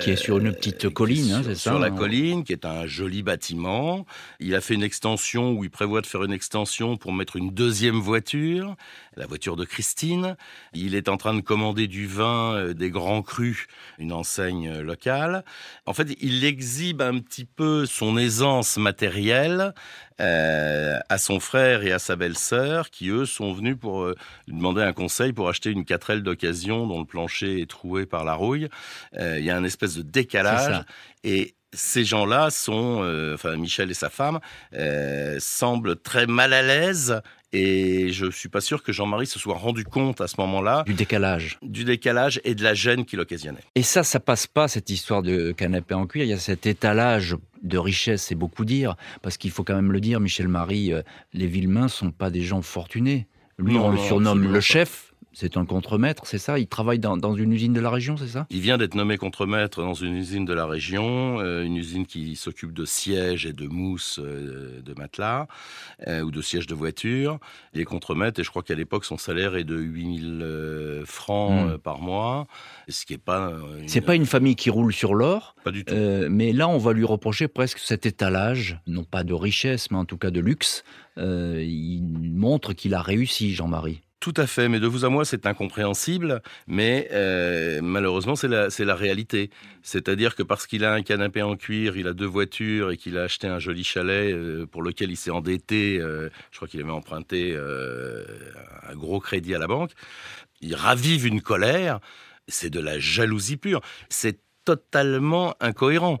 qui 0.00 0.10
est 0.10 0.16
sur 0.16 0.38
une 0.38 0.48
euh, 0.48 0.52
petite 0.52 0.88
colline, 0.90 1.32
hein, 1.32 1.42
c'est 1.44 1.54
ça. 1.54 1.70
Sur 1.70 1.78
la 1.78 1.88
hein. 1.88 1.90
colline, 1.96 2.44
qui 2.44 2.52
est 2.52 2.64
un 2.64 2.86
joli 2.86 3.22
bâtiment. 3.22 4.06
Il 4.40 4.54
a 4.54 4.60
fait 4.60 4.74
une 4.74 4.82
extension 4.82 5.52
où 5.52 5.64
il 5.64 5.70
prévoit 5.70 6.00
de 6.00 6.06
faire 6.06 6.24
une 6.24 6.32
extension 6.32 6.96
pour 6.96 7.12
mettre 7.12 7.36
une 7.36 7.50
deuxième 7.50 7.98
voiture, 7.98 8.76
la 9.16 9.26
voiture 9.26 9.56
de 9.56 9.64
Christine. 9.64 10.36
Il 10.74 10.94
est 10.94 11.08
en 11.08 11.16
train 11.16 11.34
de 11.34 11.40
commander 11.40 11.88
du 11.88 12.06
vin, 12.06 12.54
euh, 12.54 12.74
des 12.74 12.90
grands 12.90 13.22
crus, 13.22 13.66
une 13.98 14.12
enseigne 14.12 14.68
euh, 14.68 14.82
locale. 14.82 15.44
En 15.86 15.94
fait, 15.94 16.16
il 16.20 16.44
exhibe 16.44 17.02
un 17.02 17.18
petit 17.18 17.44
peu 17.44 17.86
son 17.86 18.16
aisance 18.16 18.76
matérielle 18.76 19.74
euh, 20.22 20.98
à 21.08 21.18
son 21.18 21.40
frère 21.40 21.82
et 21.82 21.92
à 21.92 21.98
sa 21.98 22.16
belle-sœur, 22.16 22.90
qui 22.90 23.08
eux 23.08 23.26
sont 23.26 23.52
venus 23.52 23.76
pour 23.78 24.02
euh, 24.02 24.14
demander 24.46 24.82
un 24.82 24.92
conseil 24.92 25.32
pour 25.32 25.48
acheter 25.48 25.70
une 25.70 25.84
4 25.84 26.16
d'occasion 26.16 26.86
dont 26.86 27.00
le 27.00 27.06
plancher 27.06 27.60
est 27.60 27.68
troué 27.68 28.06
par 28.06 28.24
la 28.24 28.34
rouille. 28.34 28.68
Euh, 29.18 29.38
il 29.38 29.44
y 29.44 29.50
a 29.50 29.56
un 29.56 29.64
espèce 29.64 29.96
de 29.96 30.02
décalage 30.02 30.84
et 31.24 31.56
ces 31.72 32.04
gens-là 32.04 32.50
sont, 32.50 33.02
euh, 33.02 33.34
enfin 33.34 33.56
Michel 33.56 33.90
et 33.90 33.94
sa 33.94 34.10
femme, 34.10 34.40
euh, 34.74 35.36
semblent 35.40 35.96
très 35.96 36.26
mal 36.26 36.52
à 36.52 36.62
l'aise 36.62 37.20
et 37.52 38.10
je 38.12 38.30
suis 38.30 38.48
pas 38.48 38.60
sûr 38.60 38.82
que 38.82 38.92
Jean-Marie 38.92 39.26
se 39.26 39.38
soit 39.38 39.56
rendu 39.56 39.84
compte 39.84 40.20
à 40.20 40.28
ce 40.28 40.36
moment-là 40.38 40.84
du 40.86 40.94
décalage, 40.94 41.58
du 41.62 41.84
décalage 41.84 42.40
et 42.44 42.54
de 42.54 42.62
la 42.62 42.74
gêne 42.74 43.04
qu'il 43.04 43.20
occasionnait. 43.20 43.60
Et 43.74 43.82
ça, 43.82 44.02
ça 44.04 44.20
passe 44.20 44.46
pas 44.46 44.68
cette 44.68 44.88
histoire 44.90 45.22
de 45.22 45.52
canapé 45.52 45.94
en 45.94 46.06
cuir. 46.06 46.24
Il 46.24 46.30
y 46.30 46.34
a 46.34 46.38
cet 46.38 46.66
étalage 46.66 47.36
de 47.62 47.78
richesse, 47.78 48.22
c'est 48.22 48.34
beaucoup 48.34 48.64
dire, 48.64 48.96
parce 49.20 49.36
qu'il 49.36 49.50
faut 49.50 49.64
quand 49.64 49.74
même 49.74 49.92
le 49.92 50.00
dire, 50.00 50.18
Michel 50.18 50.48
Marie, 50.48 50.92
euh, 50.92 51.02
les 51.32 51.46
Villemains 51.46 51.88
sont 51.88 52.10
pas 52.10 52.30
des 52.30 52.42
gens 52.42 52.62
fortunés. 52.62 53.26
Lui, 53.58 53.76
on 53.76 53.90
le 53.90 53.98
surnomme 53.98 54.50
le 54.50 54.60
chef. 54.60 55.11
C'est 55.34 55.56
un 55.56 55.64
contremaître, 55.64 56.26
c'est 56.26 56.38
ça? 56.38 56.58
Il 56.58 56.66
travaille 56.66 56.98
dans, 56.98 57.34
une 57.34 57.52
usine 57.52 57.72
de 57.72 57.80
la 57.80 57.90
région, 57.90 58.16
c'est 58.18 58.28
ça? 58.28 58.46
Il 58.50 58.60
vient 58.60 58.76
d'être 58.76 58.94
nommé 58.94 59.16
contremaître 59.16 59.80
dans 59.80 59.94
une 59.94 60.14
usine 60.14 60.44
de 60.44 60.52
la 60.52 60.66
région, 60.66 61.40
euh, 61.40 61.64
une 61.64 61.76
usine 61.76 62.04
qui 62.04 62.36
s'occupe 62.36 62.72
de 62.72 62.84
sièges 62.84 63.46
et 63.46 63.54
de 63.54 63.66
mousses 63.66 64.18
euh, 64.22 64.82
de 64.82 64.94
matelas 64.94 65.46
euh, 66.06 66.20
ou 66.20 66.30
de 66.30 66.42
sièges 66.42 66.66
de 66.66 66.74
voiture. 66.74 67.38
Il 67.72 67.80
est 67.80 67.84
contremaître 67.84 68.40
et 68.40 68.44
je 68.44 68.50
crois 68.50 68.62
qu'à 68.62 68.74
l'époque 68.74 69.06
son 69.06 69.16
salaire 69.16 69.56
est 69.56 69.64
de 69.64 69.76
8000 69.76 71.02
francs 71.06 71.74
hmm. 71.74 71.78
par 71.78 72.00
mois, 72.00 72.46
ce 72.88 73.06
qui 73.06 73.14
est 73.14 73.18
pas. 73.18 73.52
C'est 73.86 74.02
pas 74.02 74.14
une 74.14 74.26
famille 74.26 74.56
qui 74.56 74.68
roule 74.68 74.92
sur 74.92 75.14
l'or. 75.14 75.54
Pas 75.64 75.70
du 75.70 75.84
tout. 75.84 75.94
mais 76.28 76.52
là, 76.52 76.68
on 76.68 76.78
va 76.78 76.92
lui 76.92 77.04
reprocher 77.04 77.48
presque 77.48 77.78
cet 77.78 78.04
étalage, 78.04 78.80
non 78.86 79.04
pas 79.04 79.24
de 79.24 79.32
richesse, 79.32 79.90
mais 79.90 79.96
en 79.96 80.04
tout 80.04 80.18
cas 80.18 80.30
de 80.30 80.40
luxe. 80.40 80.84
il 81.16 82.32
montre 82.34 82.74
qu'il 82.74 82.94
a 82.94 83.00
réussi, 83.00 83.54
Jean-Marie. 83.54 84.02
Tout 84.22 84.34
à 84.36 84.46
fait, 84.46 84.68
mais 84.68 84.78
de 84.78 84.86
vous 84.86 85.04
à 85.04 85.08
moi, 85.08 85.24
c'est 85.24 85.46
incompréhensible, 85.46 86.42
mais 86.68 87.08
euh, 87.10 87.80
malheureusement, 87.82 88.36
c'est 88.36 88.46
la, 88.46 88.68
la 88.78 88.94
réalité. 88.94 89.50
C'est-à-dire 89.82 90.36
que 90.36 90.44
parce 90.44 90.68
qu'il 90.68 90.84
a 90.84 90.92
un 90.92 91.02
canapé 91.02 91.42
en 91.42 91.56
cuir, 91.56 91.96
il 91.96 92.06
a 92.06 92.12
deux 92.12 92.26
voitures 92.26 92.92
et 92.92 92.96
qu'il 92.96 93.18
a 93.18 93.22
acheté 93.22 93.48
un 93.48 93.58
joli 93.58 93.82
chalet 93.82 94.32
euh, 94.32 94.64
pour 94.64 94.84
lequel 94.84 95.10
il 95.10 95.16
s'est 95.16 95.32
endetté, 95.32 95.98
euh, 95.98 96.28
je 96.52 96.56
crois 96.58 96.68
qu'il 96.68 96.80
avait 96.80 96.92
emprunté 96.92 97.58
un 98.88 98.94
gros 98.94 99.18
crédit 99.18 99.56
à 99.56 99.58
la 99.58 99.66
banque, 99.66 99.90
il 100.60 100.76
ravive 100.76 101.26
une 101.26 101.40
colère, 101.40 101.98
c'est 102.46 102.70
de 102.70 102.78
la 102.78 103.00
jalousie 103.00 103.56
pure, 103.56 103.80
c'est 104.08 104.38
totalement 104.64 105.56
incohérent. 105.58 106.18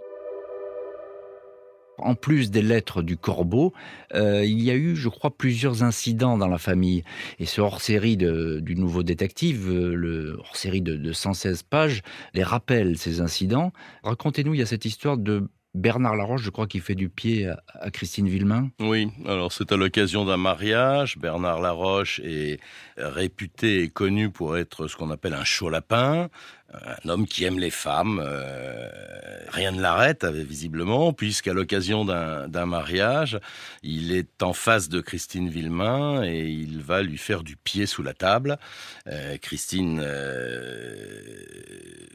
En 2.02 2.14
plus 2.14 2.50
des 2.50 2.62
lettres 2.62 3.02
du 3.02 3.16
corbeau, 3.16 3.72
euh, 4.14 4.44
il 4.44 4.62
y 4.62 4.70
a 4.70 4.74
eu, 4.74 4.96
je 4.96 5.08
crois, 5.08 5.30
plusieurs 5.30 5.82
incidents 5.82 6.36
dans 6.36 6.48
la 6.48 6.58
famille. 6.58 7.04
Et 7.38 7.46
ce 7.46 7.60
hors-série 7.60 8.16
du 8.16 8.74
nouveau 8.76 9.02
détective, 9.02 9.68
euh, 9.68 9.94
le 9.94 10.36
hors-série 10.38 10.82
de, 10.82 10.96
de 10.96 11.12
116 11.12 11.62
pages, 11.62 12.02
les 12.34 12.42
rappelle, 12.42 12.98
ces 12.98 13.20
incidents. 13.20 13.72
Racontez-nous, 14.02 14.54
il 14.54 14.60
y 14.60 14.62
a 14.62 14.66
cette 14.66 14.84
histoire 14.84 15.16
de 15.16 15.48
Bernard 15.74 16.16
Laroche, 16.16 16.42
je 16.42 16.50
crois 16.50 16.66
qu'il 16.66 16.82
fait 16.82 16.94
du 16.94 17.08
pied 17.08 17.48
à, 17.48 17.90
Christine 17.90 18.28
Villemain. 18.28 18.70
Oui, 18.78 19.08
alors 19.26 19.52
c'est 19.52 19.72
à 19.72 19.76
l'occasion 19.76 20.26
d'un 20.26 20.36
mariage. 20.36 21.16
Bernard 21.16 21.60
Laroche 21.60 22.20
est 22.22 22.60
réputé 22.98 23.82
et 23.82 23.88
connu 23.88 24.28
pour 24.28 24.58
être 24.58 24.86
ce 24.86 24.96
qu'on 24.96 25.10
appelle 25.10 25.32
un 25.32 25.44
chaud 25.44 25.70
lapin, 25.70 26.28
un 26.72 27.08
homme 27.08 27.26
qui 27.26 27.44
aime 27.44 27.58
les 27.58 27.70
femmes. 27.70 28.20
Euh, 28.24 28.88
rien 29.48 29.72
ne 29.72 29.80
l'arrête, 29.80 30.24
visiblement, 30.24 31.12
puisqu'à 31.12 31.52
l'occasion 31.52 32.04
d'un 32.04 32.66
mariage, 32.66 33.38
il 33.82 34.12
est 34.12 34.42
en 34.42 34.52
face 34.52 34.88
de 34.88 35.00
Christine 35.00 35.48
Villemain 35.48 36.22
et 36.24 36.48
il 36.48 36.80
va 36.80 37.02
lui 37.02 37.18
faire 37.18 37.42
du 37.42 37.56
pied 37.56 37.86
sous 37.86 38.02
la 38.02 38.14
table. 38.14 38.58
Euh, 39.06 39.36
Christine 39.38 40.00
euh, 40.02 41.42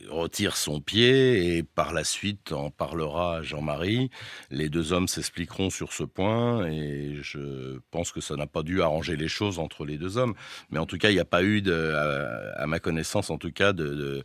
retire 0.09 0.57
son 0.57 0.81
pied 0.81 1.57
et 1.57 1.63
par 1.63 1.93
la 1.93 2.03
suite 2.03 2.51
en 2.51 2.71
parlera 2.71 3.43
Jean-Marie. 3.43 4.09
Les 4.49 4.69
deux 4.69 4.93
hommes 4.93 5.07
s'expliqueront 5.07 5.69
sur 5.69 5.93
ce 5.93 6.03
point 6.03 6.65
et 6.67 7.17
je 7.21 7.79
pense 7.91 8.11
que 8.11 8.21
ça 8.21 8.35
n'a 8.35 8.47
pas 8.47 8.63
dû 8.63 8.81
arranger 8.81 9.15
les 9.15 9.27
choses 9.27 9.59
entre 9.59 9.85
les 9.85 9.97
deux 9.97 10.17
hommes. 10.17 10.33
Mais 10.71 10.79
en 10.79 10.85
tout 10.85 10.97
cas, 10.97 11.09
il 11.09 11.13
n'y 11.13 11.19
a 11.19 11.25
pas 11.25 11.43
eu, 11.43 11.61
à, 11.69 12.65
ma 12.67 12.79
connaissance 12.79 13.29
en 13.29 13.37
tout 13.37 13.51
cas, 13.51 13.73
de 13.73 14.23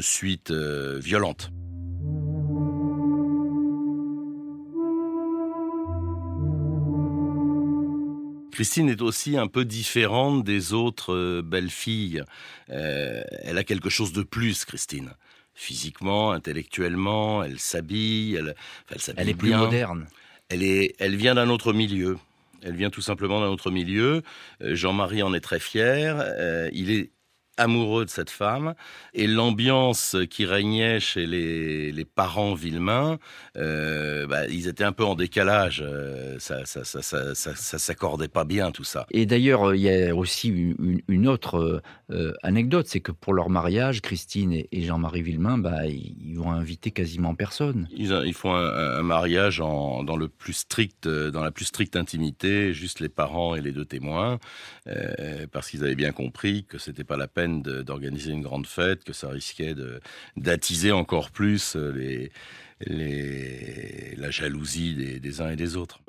suite 0.00 0.50
euh, 0.50 0.98
violente. 0.98 1.50
Christine 8.52 8.88
est 8.88 9.02
aussi 9.02 9.36
un 9.36 9.46
peu 9.46 9.64
différente 9.64 10.42
des 10.42 10.72
autres 10.72 11.14
euh, 11.14 11.42
belles 11.42 11.70
filles. 11.70 12.24
Euh, 12.70 13.22
elle 13.42 13.56
a 13.56 13.64
quelque 13.64 13.88
chose 13.88 14.12
de 14.12 14.22
plus, 14.22 14.64
Christine. 14.64 15.10
Physiquement, 15.54 16.32
intellectuellement, 16.32 17.44
elle 17.44 17.58
s'habille, 17.58 18.34
elle, 18.36 18.54
elle 19.16 19.28
est 19.28 19.34
plus 19.34 19.54
moderne. 19.54 20.06
Elle, 20.48 20.62
est, 20.62 20.94
elle 20.98 21.16
vient 21.16 21.34
d'un 21.34 21.50
autre 21.50 21.72
milieu. 21.72 22.18
Elle 22.62 22.74
vient 22.74 22.90
tout 22.90 23.00
simplement 23.00 23.40
d'un 23.40 23.48
autre 23.48 23.70
milieu. 23.70 24.22
Jean-Marie 24.60 25.22
en 25.22 25.34
est 25.34 25.40
très 25.40 25.60
fier. 25.60 26.24
il 26.72 26.90
est 26.90 27.10
amoureux 27.58 28.04
de 28.04 28.10
cette 28.10 28.30
femme 28.30 28.74
et 29.14 29.26
l'ambiance 29.26 30.16
qui 30.30 30.46
régnait 30.46 31.00
chez 31.00 31.26
les, 31.26 31.92
les 31.92 32.04
parents 32.04 32.54
Villemain, 32.54 33.18
euh, 33.56 34.26
bah, 34.26 34.46
ils 34.46 34.68
étaient 34.68 34.84
un 34.84 34.92
peu 34.92 35.04
en 35.04 35.14
décalage. 35.14 35.82
Euh, 35.84 36.36
ça, 36.38 36.64
ça, 36.64 36.84
ça, 36.84 37.02
ça, 37.02 37.34
ça 37.34 37.78
s'accordait 37.78 38.28
pas 38.28 38.44
bien 38.44 38.70
tout 38.70 38.84
ça. 38.84 39.06
Et 39.10 39.26
d'ailleurs, 39.26 39.74
il 39.74 39.80
y 39.80 39.90
a 39.90 40.14
aussi 40.14 40.48
une, 40.48 41.00
une 41.08 41.28
autre 41.28 41.82
euh, 42.10 42.32
anecdote, 42.42 42.86
c'est 42.88 43.00
que 43.00 43.12
pour 43.12 43.34
leur 43.34 43.50
mariage, 43.50 44.00
Christine 44.00 44.52
et, 44.52 44.82
Jean-Marie 44.82 45.22
Villemain, 45.22 45.58
bah, 45.58 45.86
ils, 45.86 46.36
vont 46.36 46.52
inviter 46.52 46.92
quasiment 46.92 47.34
personne. 47.34 47.88
Ils, 47.90 48.12
ils 48.24 48.34
font 48.34 48.54
un, 48.54 48.98
un 48.98 49.02
mariage 49.02 49.60
en, 49.60 50.04
dans 50.04 50.16
le 50.16 50.28
plus 50.28 50.52
strict, 50.52 51.08
dans 51.08 51.42
la 51.42 51.50
plus 51.50 51.64
stricte 51.64 51.96
intimité, 51.96 52.72
juste 52.72 53.00
les 53.00 53.08
parents 53.08 53.56
et 53.56 53.60
les 53.60 53.72
deux 53.72 53.84
témoins, 53.84 54.38
parce 55.52 55.70
qu'ils 55.70 55.82
avaient 55.82 55.96
bien 55.96 56.12
compris 56.12 56.64
que 56.64 56.78
c'était 56.78 57.04
pas 57.04 57.16
la 57.16 57.26
peine 57.28 57.47
d'organiser 57.48 58.32
une 58.32 58.42
grande 58.42 58.66
fête, 58.66 59.04
que 59.04 59.12
ça 59.12 59.28
risquait 59.28 59.74
d'attiser 60.36 60.92
encore 60.92 61.30
plus 61.30 61.76
euh, 61.76 62.28
la 62.86 64.30
jalousie 64.30 65.20
des 65.20 65.40
uns 65.40 65.50
et 65.50 65.56
des 65.56 65.76
autres. 65.76 66.00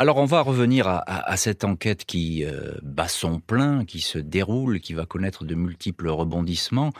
Alors 0.00 0.18
on 0.18 0.26
va 0.26 0.42
revenir 0.42 0.86
à, 0.86 1.36
cette 1.36 1.64
enquête 1.64 2.04
qui 2.04 2.44
euh, 2.44 2.74
bat 2.84 3.08
son 3.08 3.40
plein, 3.40 3.84
qui 3.84 3.98
se 3.98 4.20
déroule, 4.20 4.78
qui 4.78 4.94
va 4.94 5.06
connaître 5.06 5.44
de 5.44 5.56
multiples 5.56 6.08
rebondissements. 6.08 6.92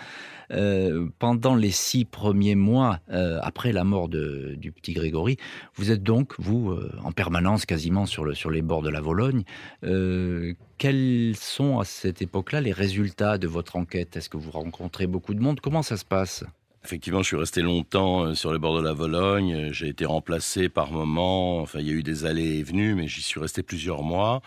Euh, 0.51 1.07
pendant 1.21 1.55
les 1.55 1.71
six 1.71 2.05
premiers 2.05 2.57
mois 2.57 2.99
euh, 3.13 3.39
après 3.41 3.71
la 3.71 3.85
mort 3.85 4.09
de, 4.09 4.57
du 4.57 4.73
petit 4.73 4.95
Grégory, 4.95 5.37
vous 5.77 5.93
êtes 5.93 6.03
donc, 6.03 6.35
vous, 6.41 6.77
en 7.05 7.13
permanence 7.13 7.67
quasiment 7.67 8.05
sur, 8.05 8.25
le, 8.25 8.35
sur 8.35 8.51
les 8.51 8.63
bords 8.63 8.83
de 8.83 8.91
la 8.91 9.01
Vologne. 9.01 9.45
quels 10.77 11.37
sont 11.37 11.79
à 11.79 11.85
cette 11.85 12.21
époque-là 12.21 12.61
les 12.61 12.73
résultats 12.73 13.39
de 13.39 13.47
votre 13.47 13.77
enquête? 13.77 14.17
Est-ce 14.17 14.29
que 14.29 14.39
vous 14.39 14.51
rencontrez 14.51 15.07
beaucoup 15.07 15.35
de 15.35 15.41
monde? 15.41 15.61
Comment 15.61 15.83
ça 15.83 15.97
se 15.97 16.05
passe? 16.05 16.43
Effectivement, 16.85 17.23
je 17.23 17.27
suis 17.27 17.37
resté 17.37 17.61
longtemps 17.61 18.25
euh, 18.25 18.35
sur 18.35 18.53
les 18.53 18.59
bords 18.61 18.79
de 18.79 18.85
la 18.85 18.93
Vologne. 18.93 19.71
J'ai 19.73 19.89
été 19.89 20.05
remplacé 20.05 20.69
par 20.69 20.93
moments. 20.93 21.59
Enfin, 21.59 21.81
il 21.81 21.89
y 21.89 21.91
a 21.91 21.93
eu 21.93 22.05
des 22.05 22.25
allées 22.25 22.59
et 22.59 22.63
venues, 22.63 22.95
mais 22.95 23.09
j'y 23.09 23.21
suis 23.21 23.41
resté 23.41 23.65
plusieurs 23.65 24.05
mois. 24.05 24.43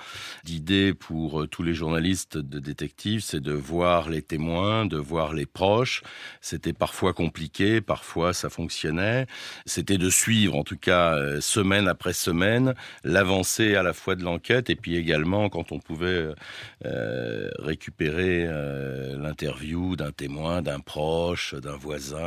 L'idée 0.46 0.94
pour 0.94 1.42
euh, 1.42 1.48
tous 1.48 1.62
les 1.62 1.74
journalistes 1.74 2.38
de 2.38 2.60
détectives, 2.60 3.20
c'est 3.20 3.42
de 3.42 3.52
voir 3.52 4.10
les 4.10 4.22
témoins, 4.22 4.86
de 4.86 4.98
voir 4.98 5.34
les 5.34 5.46
proches. 5.46 6.04
C'était 6.40 6.72
parfois 6.72 7.14
compliqué, 7.14 7.82
parfois 7.82 8.34
ça 8.34 8.50
fonctionnait. 8.50 9.28
C'était 9.66 9.98
de 9.98 10.10
suivre, 10.10 10.56
en 10.56 10.64
tout 10.64 10.78
cas, 10.78 11.18
euh, 11.18 11.42
semaine 11.42 11.90
après 11.90 12.14
semaine, 12.14 12.76
l'avancée 13.04 13.76
à 13.76 13.84
la 13.84 13.92
fois 13.92 14.16
de 14.16 14.24
l'enquête 14.24 14.70
et 14.70 14.76
puis 14.78 14.96
également 14.96 15.50
quand 15.50 15.74
on 15.74 15.80
pouvait 15.80 16.30
récupérer 17.60 18.46
l'interview 19.18 19.96
d'un 19.96 20.12
témoin, 20.12 20.62
d'un 20.62 20.80
proche, 20.80 21.56
d'un 21.56 21.76
voisin 21.76 22.21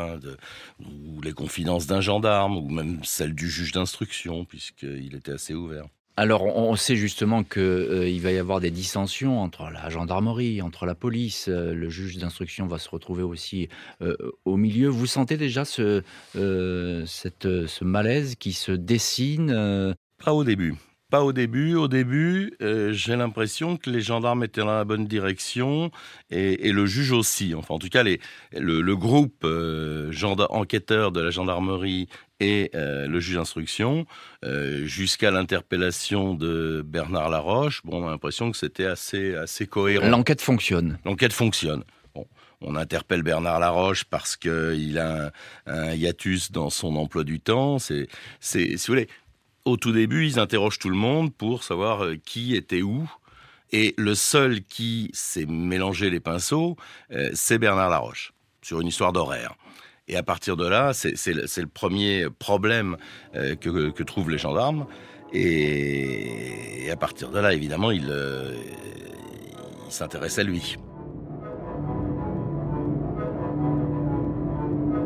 ou 0.80 1.20
les 1.22 1.32
confidences 1.32 1.86
d'un 1.86 2.00
gendarme, 2.00 2.56
ou 2.56 2.68
même 2.68 3.00
celles 3.04 3.34
du 3.34 3.48
juge 3.48 3.72
d'instruction, 3.72 4.44
puisqu'il 4.44 5.14
était 5.14 5.32
assez 5.32 5.54
ouvert. 5.54 5.86
Alors, 6.16 6.44
on 6.44 6.76
sait 6.76 6.94
justement 6.94 7.42
qu'il 7.42 7.60
euh, 7.60 8.18
va 8.20 8.30
y 8.30 8.38
avoir 8.38 8.60
des 8.60 8.70
dissensions 8.70 9.40
entre 9.40 9.64
la 9.70 9.90
gendarmerie, 9.90 10.62
entre 10.62 10.86
la 10.86 10.94
police. 10.94 11.48
Euh, 11.48 11.74
le 11.74 11.90
juge 11.90 12.18
d'instruction 12.18 12.68
va 12.68 12.78
se 12.78 12.88
retrouver 12.88 13.24
aussi 13.24 13.68
euh, 14.00 14.16
au 14.44 14.56
milieu. 14.56 14.88
Vous 14.88 15.08
sentez 15.08 15.36
déjà 15.36 15.64
ce, 15.64 16.02
cette, 16.34 17.66
ce 17.66 17.84
malaise 17.84 18.36
qui 18.36 18.52
se 18.52 18.70
dessine 18.70 19.96
Pas 20.24 20.32
au 20.32 20.44
début. 20.44 20.76
Pas 21.14 21.22
au 21.22 21.32
début. 21.32 21.76
Au 21.76 21.86
début, 21.86 22.54
euh, 22.60 22.92
j'ai 22.92 23.14
l'impression 23.14 23.76
que 23.76 23.88
les 23.88 24.00
gendarmes 24.00 24.42
étaient 24.42 24.62
dans 24.62 24.66
la 24.66 24.84
bonne 24.84 25.06
direction 25.06 25.92
et, 26.28 26.72
le 26.72 26.86
juge 26.86 27.12
aussi. 27.12 27.54
Enfin, 27.54 27.74
en 27.74 27.78
tout 27.78 27.88
cas, 27.88 28.02
les, 28.02 28.20
le, 28.50 28.96
groupe 28.96 29.44
euh, 29.44 30.12
enquêteur 30.50 31.12
de 31.12 31.20
la 31.20 31.30
gendarmerie 31.30 32.08
et 32.40 32.72
euh, 32.74 33.06
le 33.06 33.20
juge 33.20 33.36
d'instruction, 33.36 34.06
jusqu'à 34.82 35.30
l'interpellation 35.30 36.34
de 36.34 36.82
Bernard 36.84 37.30
Laroche, 37.30 37.82
bon, 37.84 38.02
on 38.02 38.08
a 38.08 38.10
l'impression 38.10 38.50
que 38.50 38.56
c'était 38.56 38.86
assez, 38.86 39.36
assez 39.36 39.68
cohérent. 39.68 40.08
L'enquête 40.08 40.40
fonctionne. 40.40 40.98
L'enquête 41.04 41.32
fonctionne 41.32 41.84
On 42.60 42.74
interpelle 42.74 43.22
Bernard 43.22 43.60
Laroche 43.60 44.02
parce 44.02 44.36
qu'il 44.36 44.98
a 44.98 45.30
un, 45.66 45.94
hiatus 45.94 46.50
dans 46.50 46.70
son 46.70 46.96
emploi 46.96 47.22
du 47.22 47.38
temps. 47.38 47.78
C'est, 47.78 48.08
c'est, 48.40 48.76
si 48.76 48.88
vous 48.88 48.94
voulez, 48.94 49.08
au 49.64 49.76
tout 49.76 49.92
début, 49.92 50.26
ils 50.26 50.38
interrogent 50.38 50.78
tout 50.78 50.90
le 50.90 50.96
monde 50.96 51.34
pour 51.34 51.64
savoir 51.64 52.04
euh, 52.04 52.16
qui 52.16 52.54
était 52.54 52.82
où. 52.82 53.10
Et 53.72 53.94
le 53.96 54.14
seul 54.14 54.62
qui 54.62 55.10
s'est 55.12 55.46
mélangé 55.46 56.10
les 56.10 56.20
pinceaux, 56.20 56.76
euh, 57.12 57.30
c'est 57.34 57.58
Bernard 57.58 57.90
Laroche, 57.90 58.32
sur 58.62 58.80
une 58.80 58.88
histoire 58.88 59.12
d'horaire. 59.12 59.54
Et 60.06 60.16
à 60.16 60.22
partir 60.22 60.56
de 60.56 60.66
là, 60.66 60.92
c'est 60.92 61.14
le, 61.32 61.66
premier 61.66 62.26
problème 62.38 62.98
euh, 63.34 63.56
que, 63.56 64.02
trouvent 64.02 64.30
les 64.30 64.38
gendarmes. 64.38 64.86
Et, 65.32 66.88
à 66.90 66.96
partir 66.96 67.30
de 67.30 67.40
là, 67.40 67.54
évidemment, 67.54 67.90
il, 67.90 68.14
il 69.86 69.92
s'intéresse 69.92 70.38
à 70.38 70.42
lui. 70.42 70.76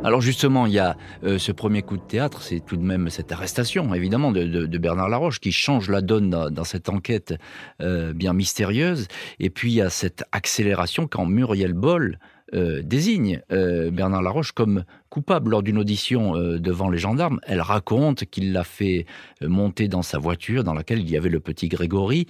Alors 0.04 0.20
justement, 0.20 0.66
il 0.66 0.72
y 0.72 0.78
a 0.78 0.96
euh, 1.24 1.38
ce 1.38 1.50
premier 1.50 1.82
coup 1.82 1.96
de 1.96 2.02
théâtre, 2.02 2.42
c'est 2.42 2.60
tout 2.60 2.76
de 2.76 2.82
même 2.82 3.10
cette 3.10 3.32
arrestation, 3.32 3.92
évidemment, 3.94 4.30
de, 4.30 4.78
Bernard 4.78 5.08
Laroche, 5.08 5.40
qui 5.40 5.50
change 5.50 5.90
la 5.90 6.00
donne 6.02 6.30
dans, 6.30 6.64
cette 6.64 6.88
enquête 6.88 7.34
euh, 7.80 8.12
bien 8.12 8.32
mystérieuse. 8.32 9.08
Et 9.40 9.50
puis 9.50 9.72
il 9.72 9.74
y 9.74 9.80
a 9.80 9.90
cette 9.90 10.24
accélération 10.30 11.08
quand 11.08 11.26
Muriel 11.26 11.72
Boll 11.72 12.18
euh, 12.54 12.82
désigne 12.82 13.42
euh, 13.52 13.90
Bernard 13.90 14.22
Laroche 14.22 14.52
comme 14.52 14.84
coupable 15.10 15.50
lors 15.50 15.62
d'une 15.62 15.78
audition 15.78 16.36
euh, 16.36 16.58
devant 16.58 16.88
les 16.88 16.98
gendarmes. 16.98 17.40
Elle 17.46 17.60
raconte 17.60 18.24
qu'il 18.24 18.52
l'a 18.52 18.64
fait 18.64 19.06
monter 19.42 19.88
dans 19.88 20.02
sa 20.02 20.18
voiture 20.18 20.64
dans 20.64 20.74
laquelle 20.74 21.00
il 21.00 21.10
y 21.10 21.16
avait 21.16 21.28
le 21.28 21.40
petit 21.40 21.68
Grégory 21.68 22.26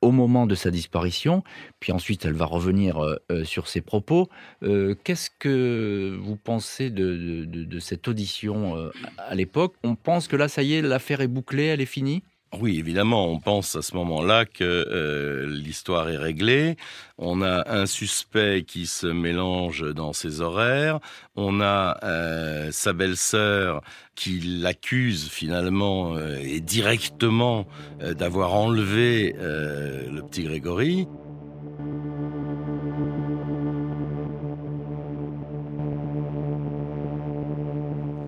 au 0.00 0.12
moment 0.12 0.46
de 0.46 0.54
sa 0.54 0.70
disparition. 0.70 1.42
Puis 1.80 1.92
ensuite, 1.92 2.24
elle 2.24 2.32
va 2.34 2.44
revenir 2.44 3.02
sur 3.44 3.68
ses 3.68 3.80
propos. 3.80 4.28
Qu'est-ce 4.60 5.30
que 5.38 6.16
vous 6.20 6.36
pensez 6.36 6.90
de, 6.90 7.44
de 7.44 7.78
cette 7.78 8.08
audition 8.08 8.90
à 9.18 9.34
l'époque? 9.34 9.74
On 9.82 9.94
pense 9.94 10.28
que 10.28 10.36
là, 10.36 10.48
ça 10.48 10.62
y 10.62 10.74
est, 10.74 10.82
l'affaire 10.82 11.20
est 11.20 11.28
bouclée, 11.28 11.64
elle 11.64 11.80
est 11.80 11.86
finie? 11.86 12.22
Oui, 12.58 12.80
évidemment, 12.80 13.28
on 13.28 13.38
pense 13.38 13.76
à 13.76 13.82
ce 13.82 13.94
moment-là 13.94 14.44
que 14.44 14.64
euh, 14.64 15.46
l'histoire 15.46 16.08
est 16.08 16.16
réglée. 16.16 16.76
On 17.16 17.42
a 17.42 17.70
un 17.70 17.86
suspect 17.86 18.64
qui 18.66 18.86
se 18.86 19.06
mélange 19.06 19.94
dans 19.94 20.12
ses 20.12 20.40
horaires. 20.40 20.98
On 21.36 21.60
a 21.60 21.98
euh, 22.02 22.72
sa 22.72 22.92
belle-sœur 22.92 23.82
qui 24.16 24.40
l'accuse 24.40 25.28
finalement 25.28 26.16
euh, 26.16 26.38
et 26.42 26.60
directement 26.60 27.68
d'avoir 28.00 28.54
enlevé 28.54 29.32
le 29.38 30.20
petit 30.22 30.42
Grégory. 30.42 31.06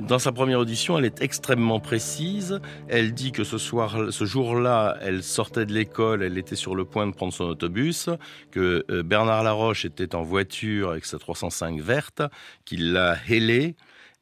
Dans 0.08 0.18
sa 0.18 0.32
première 0.32 0.58
audition, 0.58 0.98
elle 0.98 1.04
est 1.04 1.22
extrêmement 1.22 1.78
précise. 1.78 2.60
Elle 2.88 3.14
dit 3.14 3.30
que 3.30 3.44
ce 3.44 3.56
soir, 3.56 3.96
ce 4.10 4.24
jour-là, 4.24 4.96
elle 5.00 5.22
sortait 5.22 5.64
de 5.64 5.72
l'école, 5.72 6.22
elle 6.22 6.38
était 6.38 6.56
sur 6.56 6.74
le 6.74 6.84
point 6.84 7.06
de 7.06 7.12
prendre 7.12 7.32
son 7.32 7.44
autobus, 7.44 8.10
que 8.50 8.84
euh, 8.90 9.02
Bernard 9.02 9.44
Laroche 9.44 9.84
était 9.84 10.14
en 10.14 10.22
voiture 10.22 10.90
avec 10.90 11.04
sa 11.04 11.18
305 11.18 11.80
verte, 11.80 12.22
qu'il 12.64 12.92
l'a 12.92 13.16
hélée 13.28 13.76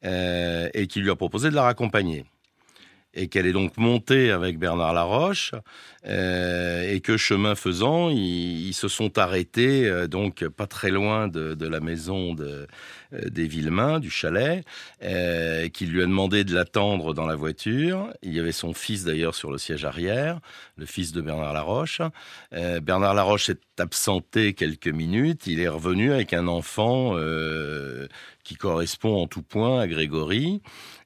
euh, 0.04 0.68
et 0.74 0.86
qu'il 0.86 1.02
lui 1.02 1.10
a 1.10 1.16
proposé 1.16 1.50
de 1.50 1.54
la 1.54 1.62
raccompagner 1.62 2.24
et 3.14 3.28
qu'elle 3.28 3.46
est 3.46 3.52
donc 3.52 3.76
montée 3.76 4.30
avec 4.30 4.58
Bernard 4.58 4.92
Laroche, 4.92 5.52
euh, 6.06 6.90
et 6.90 7.00
que 7.00 7.16
chemin 7.16 7.54
faisant, 7.54 8.08
ils, 8.08 8.72
se 8.72 8.88
sont 8.88 9.18
arrêtés 9.18 9.86
euh, 9.86 10.06
donc 10.06 10.46
pas 10.48 10.66
très 10.66 10.90
loin 10.90 11.28
de, 11.28 11.66
la 11.66 11.80
maison 11.80 12.34
de, 12.34 12.66
euh, 13.12 13.28
des 13.28 13.46
Villemains, 13.46 13.98
du 13.98 14.10
chalet, 14.10 14.64
qui 15.72 15.86
lui 15.86 16.02
a 16.02 16.06
demandé 16.06 16.44
de 16.44 16.54
l'attendre 16.54 17.14
dans 17.14 17.26
la 17.26 17.34
voiture. 17.34 18.12
Il 18.22 18.32
y 18.32 18.38
avait 18.38 18.52
son 18.52 18.72
fils 18.72 19.04
d'ailleurs 19.04 19.34
sur 19.34 19.50
le 19.50 19.58
siège 19.58 19.84
arrière, 19.84 20.40
le 20.76 20.86
fils 20.86 21.12
de 21.12 21.20
Bernard 21.20 21.52
Laroche. 21.52 22.00
Bernard 22.52 23.14
Laroche 23.14 23.46
s'est 23.46 23.58
absenté 23.78 24.54
quelques 24.54 24.88
minutes, 24.88 25.46
il 25.46 25.60
est 25.60 25.68
revenu 25.68 26.12
avec 26.12 26.32
un 26.32 26.46
enfant 26.46 27.14
correspond 28.56 29.22
en 29.22 29.26
tout 29.26 29.42
point 29.42 29.80
à 29.80 29.86
Grégory. 29.86 30.62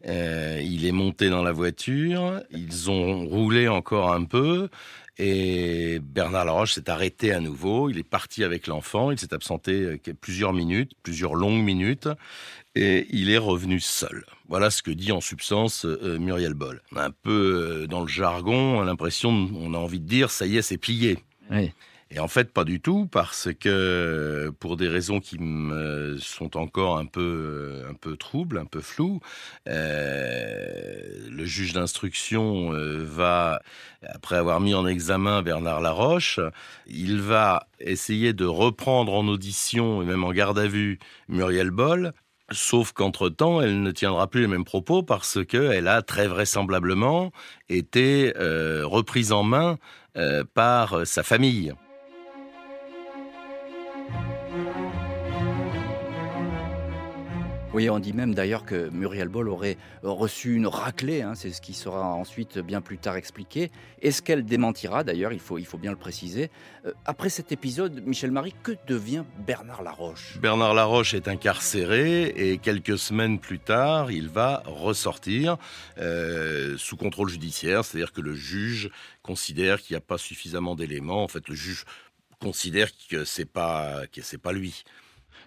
Euh, 0.07 0.61
il 0.63 0.85
est 0.85 0.93
monté 0.93 1.31
dans 1.31 1.43
la 1.43 1.53
voiture, 1.53 2.43
ils 2.51 2.91
ont 2.91 3.25
roulé 3.27 3.69
encore 3.69 4.13
un 4.13 4.25
peu, 4.25 4.69
et 5.17 5.99
Bernard 6.03 6.45
Laroche 6.45 6.75
s'est 6.75 6.91
arrêté 6.91 7.33
à 7.33 7.41
nouveau, 7.41 7.89
il 7.89 7.99
est 7.99 8.09
parti 8.09 8.45
avec 8.45 8.67
l'enfant, 8.67 9.11
il 9.11 9.19
s'est 9.19 9.33
absenté 9.33 9.73
euh, 9.73 9.99
plusieurs 10.21 10.53
minutes, 10.53 10.93
plusieurs 11.03 11.35
longues 11.35 11.63
minutes, 11.63 12.09
et 12.75 13.07
il 13.11 13.31
est 13.31 13.39
revenu 13.39 13.81
seul. 13.81 14.27
Voilà 14.49 14.69
ce 14.71 14.83
que 14.83 14.91
dit 14.91 15.13
en 15.13 15.23
substance 15.23 15.87
euh, 15.87 16.19
Muriel 16.19 16.55
Boll. 16.55 16.83
Un 16.95 17.11
peu 17.11 17.87
dans 17.89 18.03
le 18.03 18.09
jargon, 18.09 18.83
l'impression, 18.83 19.31
on 19.31 19.73
a 19.73 19.79
envie 19.79 20.01
de 20.01 20.07
dire, 20.07 20.31
ça 20.31 20.45
y 20.47 20.59
est, 20.59 20.63
c'est 20.63 20.77
plié. 20.77 21.19
Oui. 21.51 21.73
Et 22.11 22.21
en 22.21 22.29
fait, 22.29 22.53
pas 22.53 22.65
du 22.65 22.81
tout, 22.81 23.07
parce 23.07 23.49
que 23.59 24.53
pour 24.61 24.77
des 24.77 24.89
raisons 24.89 25.21
qui 25.21 25.39
me 25.39 26.17
sont 26.21 26.57
encore 26.57 26.99
un 26.99 27.07
peu, 27.07 27.83
un 27.89 27.95
peu 27.95 28.17
troubles, 28.17 28.59
un 28.59 28.67
peu 28.67 28.81
floues, 28.81 29.21
euh, 29.69 31.29
le 31.31 31.45
juge 31.45 31.73
d'instruction 31.73 32.73
euh, 32.73 33.05
va, 33.05 33.61
après 34.03 34.37
avoir 34.37 34.61
mis 34.61 34.75
en 34.75 34.87
examen 34.87 35.43
Bernard 35.43 35.81
Laroche, 35.81 36.41
il 36.87 37.21
va 37.21 37.67
essayer 37.81 38.33
de 38.33 38.45
reprendre 38.45 39.15
en 39.15 39.27
audition 39.27 40.03
et 40.03 40.05
même 40.05 40.25
en 40.25 40.33
garde 40.33 40.59
à 40.59 40.67
vue 40.67 40.99
Muriel 41.29 41.71
Boll, 41.71 42.13
Sauf 42.53 42.93
qu'entre-temps, 42.93 43.63
elle 43.63 43.83
ne 43.83 43.91
tiendra 43.91 44.29
plus 44.29 44.43
les 44.43 44.47
mêmes 44.47 44.67
propos 44.67 45.03
parce 45.03 45.43
qu'elle 45.47 45.89
a 45.89 46.03
très 46.03 46.29
vraisemblablement 46.29 47.33
été 47.71 48.35
euh, 48.37 48.83
reprise 48.85 49.33
en 49.33 49.43
main 49.43 49.79
par 50.53 51.07
sa 51.07 51.23
famille. 51.23 51.75
Oui, 57.75 57.91
on 57.91 57.99
dit 57.99 58.13
même 58.13 58.37
d'ailleurs 58.37 58.65
que 58.65 58.89
Muriel 58.91 59.27
Boll 59.27 59.49
aurait 59.49 59.77
reçu 60.05 60.55
une 60.55 60.69
raclée, 60.69 61.23
hein, 61.23 61.35
c'est 61.35 61.51
ce 61.51 61.61
qui 61.61 61.75
sera 61.75 62.15
ensuite 62.15 62.61
bien 62.61 62.81
plus 62.81 62.99
tard 62.99 63.17
expliqué. 63.17 63.73
Est-ce 64.01 64.23
qu'elle 64.23 64.45
démentira 64.45 65.03
d'ailleurs, 65.03 65.33
il 65.33 65.41
faut, 65.41 65.59
bien 65.77 65.91
le 65.91 65.97
préciser. 65.97 66.53
Euh, 66.87 66.93
après 67.05 67.31
cet 67.31 67.51
épisode, 67.51 68.01
Michel 68.07 68.31
Marie, 68.31 68.55
que 68.63 68.71
devient 68.87 69.25
Bernard 69.45 69.83
Laroche? 69.83 70.39
Bernard 70.39 70.75
Laroche 70.75 71.15
est 71.15 71.27
incarcéré 71.27 72.27
et 72.37 72.59
quelques 72.59 72.97
semaines 72.97 73.41
plus 73.41 73.59
tard, 73.59 74.13
il 74.13 74.29
va 74.29 74.63
ressortir 74.67 75.57
euh, 75.99 76.77
sous 76.79 76.97
contrôle 76.97 77.29
judiciaire, 77.29 77.85
c'est-à-dire 77.85 78.13
que 78.13 78.21
le 78.21 78.37
juge 78.37 78.89
considère 79.25 79.83
qu'il 79.83 79.95
n'y 79.95 79.99
a 79.99 80.07
pas 80.07 80.19
suffisamment 80.19 80.77
d'éléments. 80.77 81.25
En 81.25 81.29
fait, 81.29 81.49
le 81.49 81.57
juge 81.57 81.87
considère 82.39 82.91
que 83.11 83.25
c'est 83.25 83.51
pas 83.51 84.03
pas 84.45 84.53
lui. 84.53 84.85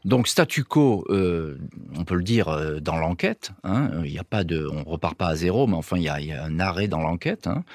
Donc 0.08 0.30
statu 0.30 0.64
quo, 0.64 1.04
euh, 1.10 1.58
on 1.98 2.06
peut 2.06 2.16
le 2.16 2.24
dire 2.24 2.48
euh, 2.48 2.80
dans 2.80 2.96
l'enquête. 2.96 3.52
Hein, 3.66 3.92
il 4.06 4.12
n'y 4.12 4.18
a 4.18 4.24
pas 4.24 4.46
de, 4.46 4.66
on 4.66 4.86
repart 4.86 5.18
pas 5.18 5.28
à 5.28 5.36
zéro, 5.36 5.68
mais 5.68 5.76
enfin 5.76 5.98
il 5.98 6.04
y 6.04 6.08
a, 6.08 6.46
un 6.46 6.62
arrêt 6.62 6.88
dans 6.88 7.02
l'enquête. 7.02 7.46
Hein. 7.46 7.66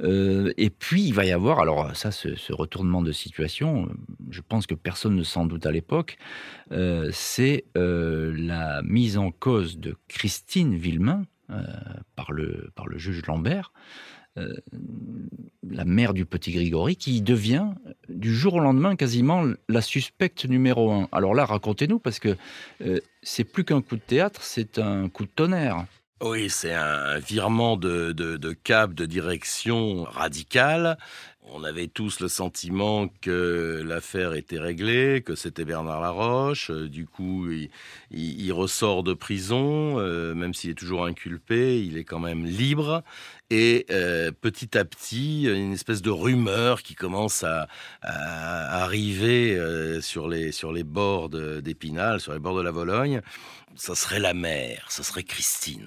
Euh, 0.00 0.52
et 0.56 0.70
puis 0.70 1.02
il 1.02 1.14
va 1.14 1.24
y 1.24 1.32
avoir, 1.32 1.58
alors 1.58 1.96
ça, 1.96 2.12
ce, 2.12 2.52
retournement 2.52 3.02
de 3.02 3.10
situation, 3.10 3.88
je 4.30 4.40
pense 4.40 4.68
que 4.68 4.76
personne 4.76 5.16
ne 5.16 5.24
s'en 5.24 5.46
doute 5.46 5.66
à 5.66 5.72
l'époque, 5.72 6.16
c'est 7.10 7.64
la 7.74 8.82
mise 8.82 9.18
en 9.18 9.32
cause 9.32 9.78
de 9.78 9.96
Christine 10.06 10.76
Villemain 10.76 11.24
par 12.14 12.30
par 12.76 12.86
le 12.86 12.98
juge 12.98 13.22
Lambert. 13.26 13.72
Euh, 14.38 14.54
la 15.68 15.84
mère 15.84 16.14
du 16.14 16.24
petit 16.24 16.52
Grigori, 16.52 16.96
qui 16.96 17.20
devient 17.20 17.68
du 18.08 18.34
jour 18.34 18.54
au 18.54 18.60
lendemain 18.60 18.96
quasiment 18.96 19.44
la 19.68 19.80
suspecte 19.80 20.44
numéro 20.44 20.90
un. 20.90 21.08
Alors 21.12 21.34
là, 21.34 21.44
racontez-nous, 21.44 21.98
parce 21.98 22.18
que 22.18 22.36
euh, 22.82 23.00
c'est 23.22 23.44
plus 23.44 23.64
qu'un 23.64 23.82
coup 23.82 23.96
de 23.96 24.00
théâtre, 24.00 24.42
c'est 24.42 24.78
un 24.78 25.08
coup 25.08 25.24
de 25.24 25.30
tonnerre. 25.30 25.86
Oui, 26.22 26.50
c'est 26.50 26.74
un 26.74 27.18
virement 27.18 27.76
de, 27.76 28.12
de, 28.12 28.36
de 28.36 28.52
cap, 28.52 28.92
de 28.92 29.06
direction 29.06 30.04
radical. 30.04 30.98
On 31.42 31.64
avait 31.64 31.88
tous 31.88 32.20
le 32.20 32.28
sentiment 32.28 33.08
que 33.22 33.82
l'affaire 33.84 34.34
était 34.34 34.58
réglée, 34.58 35.22
que 35.24 35.34
c'était 35.34 35.64
Bernard 35.64 36.00
Laroche. 36.02 36.70
Euh, 36.70 36.86
du 36.86 37.06
coup, 37.06 37.48
il, 38.10 38.52
ressort 38.52 39.02
de 39.02 39.14
prison, 39.14 39.98
euh, 39.98 40.34
même 40.34 40.52
s'il 40.52 40.70
est 40.70 40.74
toujours 40.74 41.06
inculpé, 41.06 41.82
il 41.82 41.96
est 41.96 42.04
quand 42.04 42.18
même 42.18 42.44
libre. 42.44 43.02
Et 43.48 43.86
euh, 43.90 44.30
petit 44.32 44.76
à 44.76 44.84
petit, 44.84 45.44
une 45.44 45.72
espèce 45.72 46.02
de 46.02 46.10
rumeur 46.10 46.82
qui 46.82 46.94
commence 46.94 47.42
à, 47.42 47.68
arriver 48.02 49.58
sur 50.02 50.28
les 50.28 50.52
sur 50.52 50.72
les 50.72 50.84
bords 50.84 51.30
d'Épinal, 51.30 52.20
sur 52.20 52.32
les 52.32 52.38
bords 52.38 52.56
de 52.56 52.62
la 52.62 52.70
Vologne. 52.70 53.22
Ça 53.76 53.94
serait 53.94 54.20
la 54.20 54.34
mère, 54.34 54.86
ça 54.90 55.02
serait 55.02 55.24
Christine. 55.24 55.86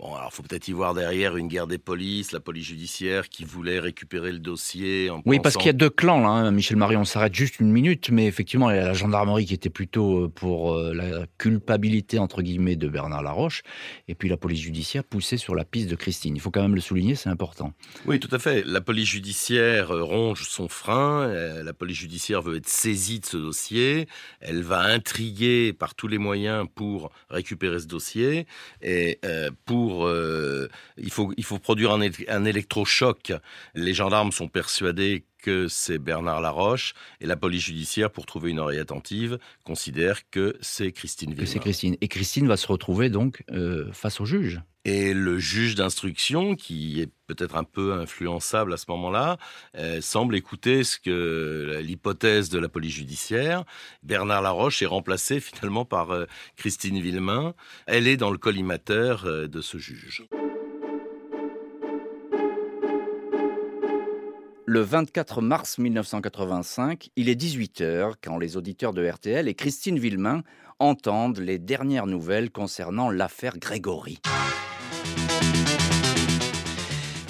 Bon, 0.00 0.14
alors 0.14 0.32
faut 0.32 0.44
peut-être 0.44 0.68
y 0.68 0.72
voir 0.72 0.94
derrière 0.94 1.36
une 1.36 1.48
guerre 1.48 1.66
des 1.66 1.78
polices, 1.78 2.30
la 2.30 2.38
police 2.38 2.66
judiciaire 2.66 3.28
qui 3.28 3.44
voulait 3.44 3.80
récupérer 3.80 4.30
le 4.30 4.38
dossier. 4.38 5.10
En 5.10 5.20
oui, 5.26 5.40
parce 5.40 5.56
qu'il 5.56 5.66
y 5.66 5.70
a 5.70 5.72
deux 5.72 5.90
clans 5.90 6.20
là. 6.20 6.28
Hein. 6.28 6.52
Michel 6.52 6.76
Marie, 6.76 6.96
on 6.96 7.04
s'arrête 7.04 7.34
juste 7.34 7.58
une 7.58 7.72
minute, 7.72 8.10
mais 8.10 8.26
effectivement, 8.26 8.70
il 8.70 8.76
y 8.76 8.78
a 8.78 8.84
la 8.84 8.92
gendarmerie 8.92 9.44
qui 9.44 9.54
était 9.54 9.70
plutôt 9.70 10.26
euh, 10.26 10.28
pour 10.28 10.74
euh, 10.74 10.94
la 10.94 11.26
culpabilité 11.36 12.20
entre 12.20 12.42
guillemets 12.42 12.76
de 12.76 12.86
Bernard 12.86 13.24
Laroche, 13.24 13.64
et 14.06 14.14
puis 14.14 14.28
la 14.28 14.36
police 14.36 14.60
judiciaire 14.60 15.02
poussée 15.02 15.36
sur 15.36 15.56
la 15.56 15.64
piste 15.64 15.90
de 15.90 15.96
Christine. 15.96 16.36
Il 16.36 16.40
faut 16.40 16.52
quand 16.52 16.62
même 16.62 16.76
le 16.76 16.80
souligner, 16.80 17.16
c'est 17.16 17.30
important. 17.30 17.72
Oui, 18.06 18.20
tout 18.20 18.32
à 18.32 18.38
fait. 18.38 18.62
La 18.64 18.80
police 18.80 19.08
judiciaire 19.08 19.90
euh, 19.90 20.04
ronge 20.04 20.44
son 20.48 20.68
frein. 20.68 21.26
La 21.26 21.72
police 21.72 21.96
judiciaire 21.96 22.40
veut 22.40 22.58
être 22.58 22.68
saisie 22.68 23.18
de 23.18 23.26
ce 23.26 23.36
dossier. 23.36 24.06
Elle 24.40 24.62
va 24.62 24.82
intriguer 24.82 25.72
par 25.72 25.96
tous 25.96 26.06
les 26.06 26.18
moyens 26.18 26.66
pour 26.72 27.10
récupérer 27.30 27.80
ce 27.80 27.86
dossier 27.86 28.46
et 28.80 29.18
pour 29.64 29.87
euh, 29.92 30.68
il, 30.96 31.10
faut, 31.10 31.32
il 31.36 31.44
faut 31.44 31.58
produire 31.58 31.92
un, 31.92 32.00
un 32.28 32.44
électrochoc. 32.44 33.32
Les 33.74 33.94
gendarmes 33.94 34.32
sont 34.32 34.48
persuadés 34.48 35.24
que 35.42 35.68
c'est 35.68 35.98
Bernard 35.98 36.40
Laroche 36.40 36.94
et 37.20 37.26
la 37.26 37.36
police 37.36 37.64
judiciaire, 37.64 38.10
pour 38.10 38.26
trouver 38.26 38.50
une 38.50 38.58
oreille 38.58 38.80
attentive, 38.80 39.38
considère 39.64 40.28
que 40.30 40.56
c'est 40.60 40.92
Christine 40.92 41.30
Villemin. 41.30 41.50
c'est 41.50 41.58
Christine. 41.60 41.96
Et 42.00 42.08
Christine 42.08 42.46
va 42.48 42.56
se 42.56 42.66
retrouver 42.66 43.08
donc 43.08 43.44
euh, 43.50 43.90
face 43.92 44.20
au 44.20 44.24
juge. 44.24 44.60
Et 44.90 45.12
le 45.12 45.38
juge 45.38 45.74
d'instruction, 45.74 46.56
qui 46.56 47.02
est 47.02 47.10
peut-être 47.26 47.56
un 47.56 47.64
peu 47.64 47.92
influençable 47.92 48.72
à 48.72 48.78
ce 48.78 48.86
moment-là, 48.88 49.36
euh, 49.76 50.00
semble 50.00 50.34
écouter 50.34 50.82
ce 50.82 50.98
que 50.98 51.78
l'hypothèse 51.82 52.48
de 52.48 52.58
la 52.58 52.70
police 52.70 52.94
judiciaire. 52.94 53.64
Bernard 54.02 54.40
Laroche 54.40 54.80
est 54.80 54.86
remplacé 54.86 55.40
finalement 55.40 55.84
par 55.84 56.12
euh, 56.12 56.24
Christine 56.56 56.98
Villemain. 57.02 57.52
Elle 57.86 58.08
est 58.08 58.16
dans 58.16 58.30
le 58.30 58.38
collimateur 58.38 59.26
euh, 59.26 59.46
de 59.46 59.60
ce 59.60 59.76
juge. 59.76 60.26
Le 64.64 64.80
24 64.80 65.42
mars 65.42 65.76
1985, 65.76 67.10
il 67.16 67.28
est 67.28 67.38
18h 67.38 68.14
quand 68.24 68.38
les 68.38 68.56
auditeurs 68.56 68.94
de 68.94 69.06
RTL 69.06 69.48
et 69.48 69.54
Christine 69.54 69.98
Villemain 69.98 70.44
entendent 70.78 71.38
les 71.38 71.58
dernières 71.58 72.06
nouvelles 72.06 72.50
concernant 72.50 73.10
l'affaire 73.10 73.58
Grégory. 73.58 74.18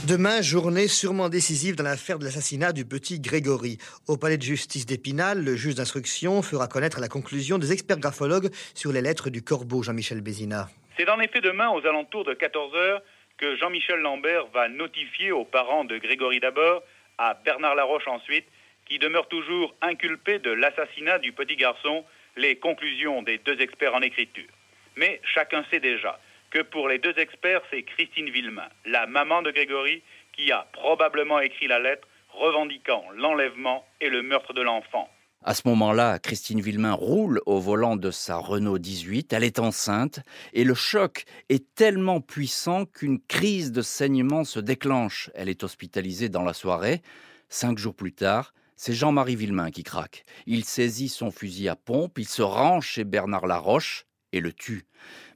Demain, 0.09 0.41
journée 0.41 0.89
sûrement 0.89 1.29
décisive 1.29 1.77
dans 1.77 1.85
l'affaire 1.85 2.19
de 2.19 2.25
l'assassinat 2.25 2.73
du 2.73 2.87
petit 2.87 3.21
Grégory. 3.21 3.77
Au 4.07 4.17
palais 4.17 4.39
de 4.39 4.43
justice 4.43 4.87
d'Épinal, 4.87 5.45
le 5.45 5.55
juge 5.55 5.75
d'instruction 5.75 6.41
fera 6.41 6.67
connaître 6.67 6.99
la 6.99 7.09
conclusion 7.09 7.59
des 7.59 7.73
experts 7.73 7.99
graphologues 7.99 8.49
sur 8.75 8.91
les 8.91 9.03
lettres 9.03 9.29
du 9.29 9.43
corbeau 9.43 9.83
Jean-Michel 9.83 10.23
Bézina. 10.23 10.69
C'est 10.97 11.11
en 11.11 11.21
effet 11.21 11.43
demain, 11.43 11.69
aux 11.69 11.87
alentours 11.87 12.25
de 12.25 12.33
14 12.33 12.75
heures, 12.75 13.03
que 13.37 13.57
Jean-Michel 13.57 14.01
Lambert 14.01 14.47
va 14.55 14.69
notifier 14.69 15.31
aux 15.31 15.45
parents 15.45 15.85
de 15.85 15.99
Grégory 15.99 16.41
d'abord, 16.41 16.83
à 17.19 17.35
Bernard 17.45 17.75
Laroche 17.75 18.09
ensuite, 18.09 18.47
qui 18.87 18.99
demeure 18.99 19.29
toujours 19.29 19.75
inculpé 19.83 20.39
de 20.39 20.51
l'assassinat 20.51 21.19
du 21.19 21.33
petit 21.33 21.57
garçon, 21.57 22.05
les 22.37 22.57
conclusions 22.57 23.23
des 23.23 23.39
deux 23.39 23.61
experts 23.61 23.95
en 23.95 24.03
écriture. 24.03 24.49
Mais 24.97 25.21
chacun 25.25 25.65
sait 25.71 25.81
déjà 25.81 26.19
que 26.51 26.63
pour 26.63 26.89
les 26.89 26.99
deux 26.99 27.15
experts, 27.19 27.63
c'est 27.71 27.83
Christine 27.83 28.31
Villemain, 28.31 28.69
la 28.87 29.07
maman 29.07 29.43
de 29.43 29.51
Grégory, 29.51 30.03
qui 30.33 30.51
a 30.53 30.67
probablement 30.73 31.41
écrit 31.41 31.67
la 31.67 31.79
lettre 31.79 32.07
revendiquant 32.33 33.05
l'enlèvement 33.17 33.87
et 34.01 34.09
le 34.09 34.23
meurtre 34.23 34.53
de 34.53 34.63
l'enfant. 34.63 35.09
À 35.45 35.55
ce 35.55 35.63
moment-là, 35.69 36.19
Christine 36.19 36.61
Villemain 36.61 36.95
roule 36.95 37.41
au 37.47 37.61
volant 37.61 37.97
de 37.97 38.11
sa 38.11 38.37
Renault 38.37 38.79
18, 38.79 39.33
elle 39.33 39.45
est 39.45 39.61
enceinte, 39.61 40.21
et 40.53 40.65
le 40.65 40.75
choc 40.75 41.25
est 41.49 41.75
tellement 41.77 42.21
puissant 42.21 42.87
qu'une 42.87 43.21
crise 43.21 43.71
de 43.71 43.81
saignement 43.81 44.43
se 44.43 44.59
déclenche. 44.59 45.31
Elle 45.35 45.49
est 45.49 45.63
hospitalisée 45.63 46.29
dans 46.29 46.43
la 46.43 46.55
soirée. 46.55 47.03
Cinq 47.49 47.79
jours 47.79 47.95
plus 47.95 48.13
tard, 48.13 48.53
c'est 48.79 48.95
Jean-Marie 48.95 49.37
Villemain 49.37 49.71
qui 49.71 49.83
craque. 49.83 50.25
Il 50.47 50.65
saisit 50.65 51.09
son 51.09 51.31
fusil 51.31 51.69
à 51.69 51.77
pompe, 51.77 52.19
il 52.19 52.29
se 52.29 52.43
rend 52.43 52.81
chez 52.81 53.05
Bernard 53.05 53.47
Laroche 53.47 54.07
et 54.33 54.41
le 54.41 54.53
tue. 54.53 54.87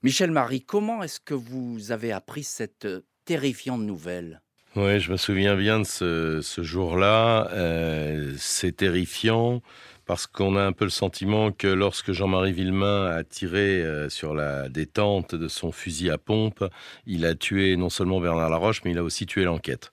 Michel 0.02 0.30
Marie, 0.30 0.62
comment 0.62 1.02
est-ce 1.02 1.20
que 1.20 1.34
vous 1.34 1.90
avez 1.90 2.12
appris 2.12 2.44
cette 2.44 2.84
euh, 2.84 3.04
terrifiante 3.24 3.82
nouvelle? 3.82 4.40
Oui, 4.76 5.00
je 5.00 5.10
me 5.10 5.16
souviens 5.16 5.56
bien 5.56 5.80
de 5.80 5.84
ce, 5.84 6.40
jour-là. 6.62 7.48
Euh, 7.50 8.32
c'est 8.38 8.76
terrifiant 8.76 9.60
parce 10.06 10.26
qu'on 10.26 10.56
a 10.56 10.62
un 10.62 10.72
peu 10.72 10.84
le 10.84 10.90
sentiment 10.90 11.50
que 11.50 11.66
lorsque 11.66 12.12
Jean-Marie 12.12 12.52
Villemain 12.52 13.06
a 13.06 13.24
tiré 13.24 13.82
euh, 13.82 14.08
sur 14.08 14.34
la 14.34 14.68
détente 14.68 15.34
de 15.34 15.48
son 15.48 15.72
fusil 15.72 16.10
à 16.10 16.18
pompe, 16.18 16.64
il 17.06 17.26
a 17.26 17.34
tué 17.34 17.76
non 17.76 17.90
seulement 17.90 18.20
Bernard 18.20 18.50
Laroche, 18.50 18.82
mais 18.84 18.92
il 18.92 18.98
a 18.98 19.02
aussi 19.02 19.26
tué 19.26 19.44
l'enquête. 19.44 19.90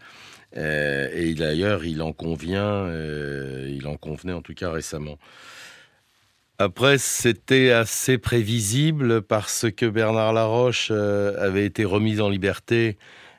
Et 0.55 1.33
d'ailleurs, 1.35 1.85
il 1.85 2.01
en 2.01 2.11
convient, 2.11 2.91
il 3.67 3.85
en 3.87 3.97
convenait 3.97 4.33
en 4.33 4.41
tout 4.41 4.53
cas 4.53 4.71
récemment. 4.71 5.17
Après, 6.61 6.97
c'était 6.97 7.71
assez 7.71 8.17
prévisible 8.17 9.21
parce 9.21 9.67
que 9.71 9.85
Bernard 9.85 10.33
Laroche 10.33 10.89
euh, 10.91 11.33
avait 11.39 11.65
été 11.65 11.85
remis 11.85 12.19
en 12.19 12.27
liberté 12.27 12.97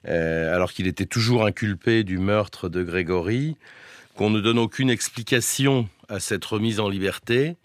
euh, 0.09 0.55
alors 0.55 0.73
qu'il 0.73 0.87
était 0.87 1.05
toujours 1.05 1.45
inculpé 1.45 2.03
du 2.03 2.17
meurtre 2.17 2.71
de 2.71 2.83
Grégory, 2.83 3.59
qu'on 4.17 4.31
ne 4.31 4.41
donne 4.41 4.59
aucune 4.59 4.89
explication 4.89 5.87
à 6.09 6.19
cette 6.19 6.47
remise 6.47 6.81
en 6.81 6.89
liberté. 6.89 7.57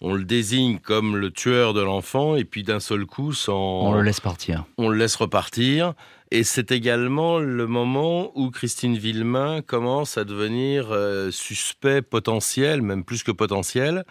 On 0.00 0.14
le 0.14 0.24
désigne 0.24 0.78
comme 0.78 1.16
le 1.16 1.30
tueur 1.30 1.72
de 1.72 1.80
l'enfant 1.80 2.36
et 2.36 2.44
puis 2.44 2.62
d'un 2.62 2.80
seul 2.80 3.06
coup, 3.06 3.32
sans... 3.32 3.56
on 3.56 3.94
le 3.94 4.02
laisse 4.02 4.20
partir. 4.20 4.64
On 4.76 4.88
le 4.88 4.96
laisse 4.96 5.16
repartir. 5.16 5.94
Et 6.30 6.42
c'est 6.42 6.72
également 6.72 7.38
le 7.38 7.66
moment 7.66 8.32
où 8.34 8.50
Christine 8.50 8.98
Villemain 8.98 9.62
commence 9.62 10.18
à 10.18 10.24
devenir 10.24 10.90
euh, 10.90 11.30
suspect 11.30 12.02
potentiel, 12.02 12.82
même 12.82 13.04
plus 13.04 13.22
que 13.22 13.30
potentiel. 13.30 14.04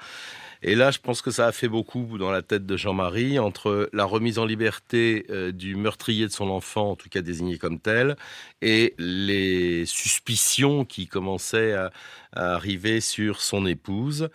Et 0.68 0.74
là, 0.74 0.90
je 0.90 0.98
pense 0.98 1.22
que 1.22 1.30
ça 1.30 1.46
a 1.46 1.52
fait 1.52 1.68
beaucoup 1.68 2.18
dans 2.18 2.32
la 2.32 2.42
tête 2.42 2.66
de 2.66 2.76
Jean-Marie 2.76 3.38
entre 3.38 3.88
la 3.94 4.06
remise 4.06 4.40
en 4.40 4.46
liberté 4.46 5.28
euh, 5.30 5.52
du 5.52 5.76
meurtrier 5.76 6.26
de 6.26 6.32
son 6.32 6.50
enfant, 6.50 6.92
en 6.92 6.96
tout 6.96 7.08
cas 7.08 7.22
désigné 7.22 7.60
comme 7.60 7.80
tel, 7.80 8.16
et 8.64 8.96
les 8.98 9.86
suspicions 9.86 10.84
qui 10.84 11.06
commençaient 11.06 11.74
à, 11.74 11.92
arriver 12.32 13.00
sur 13.00 13.42
son 13.42 13.66
épouse. 13.66 14.30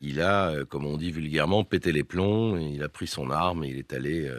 Il 0.00 0.20
a, 0.20 0.50
euh, 0.50 0.64
comme 0.64 0.84
on 0.84 0.96
dit 0.96 1.10
vulgairement, 1.10 1.64
pété 1.64 1.90
les 1.92 2.04
plombs, 2.04 2.58
il 2.58 2.82
a 2.82 2.88
pris 2.88 3.06
son 3.06 3.30
arme 3.30 3.64
et 3.64 3.68
il 3.68 3.78
est 3.78 3.92
allé 3.92 4.30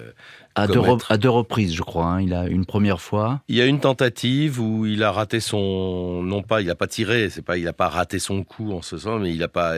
à, 0.57 1.17
deux, 1.17 1.29
reprises, 1.29 1.73
je 1.73 1.83
crois. 1.83 2.05
Hein. 2.05 2.21
Il 2.21 2.33
a 2.33 2.47
une 2.47 2.65
première 2.65 3.01
fois. 3.01 3.41
Il 3.47 3.55
y 3.55 3.61
a 3.61 3.65
une 3.65 3.79
tentative 3.79 4.59
où 4.59 4.85
il 4.85 5.03
a 5.03 5.11
raté 5.11 5.39
son, 5.39 6.23
non 6.23 6.41
pas, 6.41 6.61
il 6.61 6.67
n'a 6.67 6.75
pas 6.75 6.87
tiré, 6.87 7.29
c'est 7.29 7.41
pas, 7.41 7.57
il 7.57 7.65
n'a 7.65 7.73
pas 7.73 7.87
raté 7.87 8.19
son 8.19 8.43
coup 8.43 8.73
en 8.73 8.81
ce 8.81 8.97
sens, 8.97 9.21
mais 9.21 9.33
il 9.33 9.43
a 9.43 9.47
pas, 9.47 9.75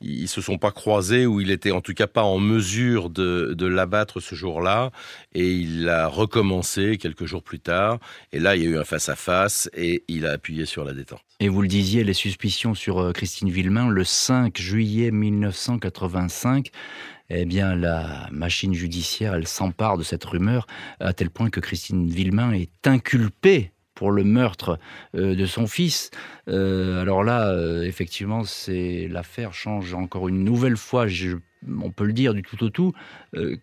ils 0.00 0.28
se 0.28 0.40
sont 0.40 0.58
pas 0.58 0.70
croisés 0.70 1.26
ou 1.26 1.40
il 1.40 1.50
était 1.50 1.70
en 1.70 1.80
tout 1.80 1.94
cas 1.94 2.06
pas 2.06 2.22
en 2.22 2.38
mesure 2.38 3.10
de, 3.10 3.54
de 3.56 3.66
l'abattre 3.66 4.20
ce 4.20 4.34
jour-là 4.34 4.90
et 5.34 5.50
il 5.52 5.88
a 5.88 6.06
recommencé 6.06 6.98
quelques 6.98 7.24
jours 7.24 7.42
plus 7.42 7.60
tard. 7.60 7.98
Et 8.32 8.38
là, 8.38 8.56
il 8.56 8.62
y 8.62 8.66
a 8.66 8.70
eu 8.70 8.78
un 8.78 8.84
face 8.84 9.08
à 9.08 9.16
face 9.16 9.70
et 9.74 10.04
il 10.08 10.26
a 10.26 10.32
appuyé 10.32 10.66
sur 10.66 10.84
la 10.84 10.92
détente. 10.92 11.20
Et 11.40 11.48
vous 11.48 11.62
le 11.62 11.68
disiez, 11.68 12.02
les 12.02 12.14
suspicions 12.14 12.74
sur 12.74 12.98
euh, 12.98 13.12
Christine 13.12 13.50
Villemain, 13.50 13.88
le 13.88 14.02
5 14.04 14.58
juillet 14.58 15.10
1985, 15.12 16.70
eh 17.30 17.44
bien, 17.44 17.74
la 17.74 18.28
machine 18.32 18.74
judiciaire, 18.74 19.34
elle 19.34 19.46
s'empare 19.46 19.98
de 19.98 20.02
cette 20.02 20.24
rumeur 20.24 20.66
à 21.00 21.12
tel 21.12 21.30
point 21.30 21.50
que 21.50 21.60
Christine 21.60 22.08
Villemain 22.08 22.52
est 22.52 22.86
inculpée 22.86 23.72
pour 23.98 24.12
le 24.12 24.22
meurtre 24.22 24.78
euh, 25.16 25.34
de 25.34 25.44
son 25.44 25.66
fils. 25.66 26.10
Euh, 26.48 27.02
alors 27.02 27.24
là, 27.24 27.48
euh, 27.48 27.82
effectivement, 27.82 28.44
c'est 28.44 29.08
l'affaire 29.10 29.52
change 29.52 29.92
encore 29.92 30.28
une 30.28 30.44
nouvelle 30.44 30.76
fois. 30.76 31.06
on 31.66 31.90
peut 31.90 32.04
le 32.04 32.12
dire 32.12 32.32
du 32.32 32.42
tout 32.42 32.62
au 32.62 32.70
tout. 32.70 32.92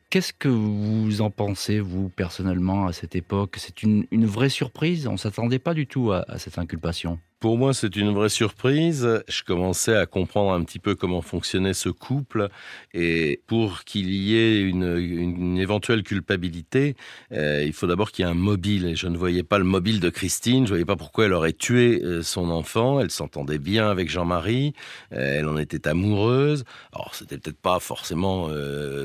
Qu'est-ce 0.10 0.34
que 0.34 0.50
vous 0.50 1.22
en 1.22 1.32
pensez, 1.32 1.80
vous, 1.80 2.10
personnellement, 2.10 2.86
à 2.86 2.92
cette 2.92 3.16
époque? 3.16 3.56
C'est 3.58 3.82
une, 3.82 4.06
vraie 4.12 4.50
surprise? 4.50 5.08
On 5.08 5.14
ne 5.14 5.18
s'attendait 5.18 5.60
pas 5.60 5.74
du 5.74 5.88
tout 5.88 6.12
à 6.12 6.38
cette 6.38 6.58
inculpation? 6.58 7.18
Pour 7.46 7.60
moi, 7.60 7.76
c'est 7.76 7.96
une 7.96 8.12
vraie 8.12 8.30
surprise. 8.30 9.08
Je 9.28 9.44
commençais 9.44 9.96
à 9.96 10.08
comprendre 10.08 10.52
un 10.54 10.64
petit 10.64 10.80
peu 10.80 10.96
comment 10.96 11.22
fonctionnait 11.22 11.76
ce 11.76 11.90
couple. 11.90 12.50
Et 12.96 13.40
pour 13.46 13.84
qu'il 13.84 14.10
y 14.10 14.36
ait 14.36 14.62
une, 14.62 15.60
éventuelle 15.60 16.02
culpabilité, 16.02 16.96
euh, 17.32 17.64
il 17.64 17.72
faut 17.72 17.86
d'abord 17.86 18.12
qu'il 18.12 18.26
y 18.26 18.28
ait 18.28 18.32
un 18.32 18.34
mobile. 18.34 18.88
Et 18.88 18.96
je 18.96 19.06
ne 19.06 19.16
voyais 19.16 19.44
pas 19.44 19.60
le 19.60 19.64
mobile 19.64 20.00
de 20.00 20.10
Christine. 20.10 20.62
Je 20.62 20.62
ne 20.62 20.68
voyais 20.70 20.86
pas 20.86 20.96
pourquoi 20.96 21.26
elle 21.26 21.34
aurait 21.34 21.54
tué 21.54 22.02
euh, 22.04 22.24
son 22.24 22.50
enfant. 22.50 23.00
Elle 23.00 23.12
s'entendait 23.12 23.60
bien 23.60 23.92
avec 23.92 24.10
Jean-Marie. 24.10 24.74
Euh, 25.14 25.42
elle 25.42 25.48
en 25.48 25.58
était 25.58 25.88
amoureuse. 25.88 26.64
Alors, 26.94 27.14
c'était 27.14 27.38
peut-être 27.38 27.62
pas 27.62 27.80
forcément 27.80 28.50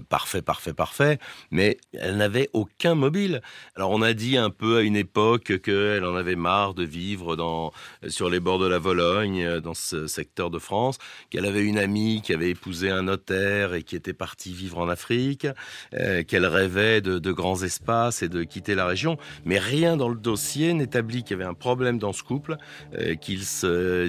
parfait, 0.09 0.41
parfait, 0.41 0.73
parfait. 0.73 1.19
Mais 1.51 1.77
elle 1.93 2.17
n'avait 2.17 2.49
aucun 2.55 2.95
mobile. 2.95 3.43
Alors, 3.77 3.91
on 3.91 4.01
a 4.01 4.15
dit 4.15 4.39
un 4.39 4.49
peu 4.49 4.79
à 4.79 4.81
une 4.81 4.97
époque 4.97 5.61
qu'elle 5.61 6.07
en 6.07 6.15
avait 6.15 6.37
marre 6.37 6.73
de 6.73 6.85
vivre 6.85 7.37
dans, 7.37 7.71
sur 8.09 8.30
les 8.31 8.41
bords 8.41 8.59
de 8.59 8.67
la 8.67 8.79
Vologne, 8.79 9.43
euh, 9.43 9.61
dans 9.61 9.75
ce 9.75 10.07
secteur 10.07 10.51
de 10.51 10.59
France, 10.59 10.99
qu'elle 11.29 11.47
avait 11.47 11.65
une 11.65 11.79
amie 11.79 12.23
qui 12.23 12.33
avait 12.33 12.51
épousé 12.51 12.91
un 12.91 13.03
notaire 13.03 13.75
et 13.75 13.83
qui 13.83 13.97
était 13.97 14.13
partie 14.13 14.53
vivre 14.53 14.79
en 14.79 14.89
Afrique, 14.89 15.47
euh, 15.95 16.23
qu'elle 16.23 16.47
rêvait 16.47 17.01
de, 17.01 17.33
grands 17.33 17.63
espaces 17.63 18.23
et 18.23 18.29
de 18.29 18.43
quitter 18.43 18.75
la 18.75 18.87
région. 18.87 19.17
Mais 19.45 19.59
rien 19.59 19.97
dans 19.97 20.09
le 20.09 20.17
dossier 20.17 20.73
n'établit 20.75 21.23
qu'il 21.23 21.37
y 21.37 21.41
avait 21.41 21.49
un 21.49 21.55
problème 21.55 21.99
dans 21.99 22.13
ce 22.13 22.23
couple, 22.23 22.57
euh, 22.95 23.15
qu'ils 23.15 23.45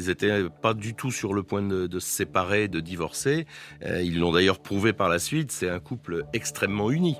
n'étaient 0.07 0.45
pas 0.61 0.73
du 0.73 0.95
tout 0.95 1.11
sur 1.11 1.33
le 1.33 1.43
point 1.43 1.61
de, 1.61 1.99
se 1.99 2.07
séparer, 2.07 2.67
de 2.67 2.79
divorcer. 2.79 3.45
Ils 3.83 4.19
l'ont 4.19 4.31
d'ailleurs 4.31 4.59
prouvé 4.59 4.93
par 4.93 5.09
la 5.09 5.19
suite, 5.19 5.51
c'est 5.51 5.69
un 5.69 5.79
couple 5.79 6.23
extrêmement 6.33 6.91
uni. 6.91 7.17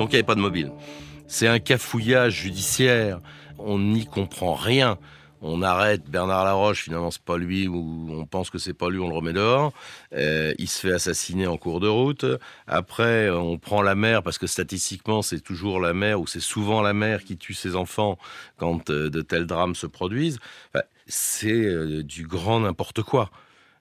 Donc 0.00 0.12
il 0.12 0.12
n'y 0.12 0.20
avait 0.20 0.26
pas 0.26 0.34
de 0.34 0.40
mobile. 0.40 0.72
C'est 1.28 1.46
un 1.46 1.58
cafouillage 1.58 2.32
judiciaire. 2.32 3.20
On 3.58 3.78
n'y 3.78 4.06
comprend 4.06 4.54
rien. 4.54 4.96
On 5.42 5.60
arrête 5.60 6.08
Bernard 6.08 6.44
Laroche, 6.44 6.84
finalement 6.84 7.10
c'est 7.10 7.20
pas 7.20 7.36
lui, 7.36 7.68
ou 7.68 8.08
on 8.10 8.24
pense 8.24 8.48
que 8.48 8.56
c'est 8.56 8.72
pas 8.72 8.88
lui, 8.88 8.98
on 8.98 9.10
le 9.10 9.14
remet 9.14 9.34
dehors. 9.34 9.74
Euh, 10.14 10.54
il 10.56 10.70
se 10.70 10.86
fait 10.86 10.94
assassiner 10.94 11.46
en 11.46 11.58
cours 11.58 11.80
de 11.80 11.88
route. 11.88 12.24
Après, 12.66 13.28
on 13.28 13.58
prend 13.58 13.82
la 13.82 13.94
mère 13.94 14.22
parce 14.22 14.38
que 14.38 14.46
statistiquement 14.46 15.20
c'est 15.20 15.40
toujours 15.40 15.80
la 15.80 15.92
mère 15.92 16.18
ou 16.18 16.26
c'est 16.26 16.40
souvent 16.40 16.80
la 16.80 16.94
mère 16.94 17.22
qui 17.22 17.36
tue 17.36 17.52
ses 17.52 17.76
enfants 17.76 18.16
quand 18.56 18.88
euh, 18.88 19.10
de 19.10 19.20
tels 19.20 19.44
drames 19.44 19.74
se 19.74 19.86
produisent. 19.86 20.38
C'est 21.08 21.52
euh, 21.52 22.02
du 22.02 22.26
grand 22.26 22.60
n'importe 22.60 23.02
quoi. 23.02 23.30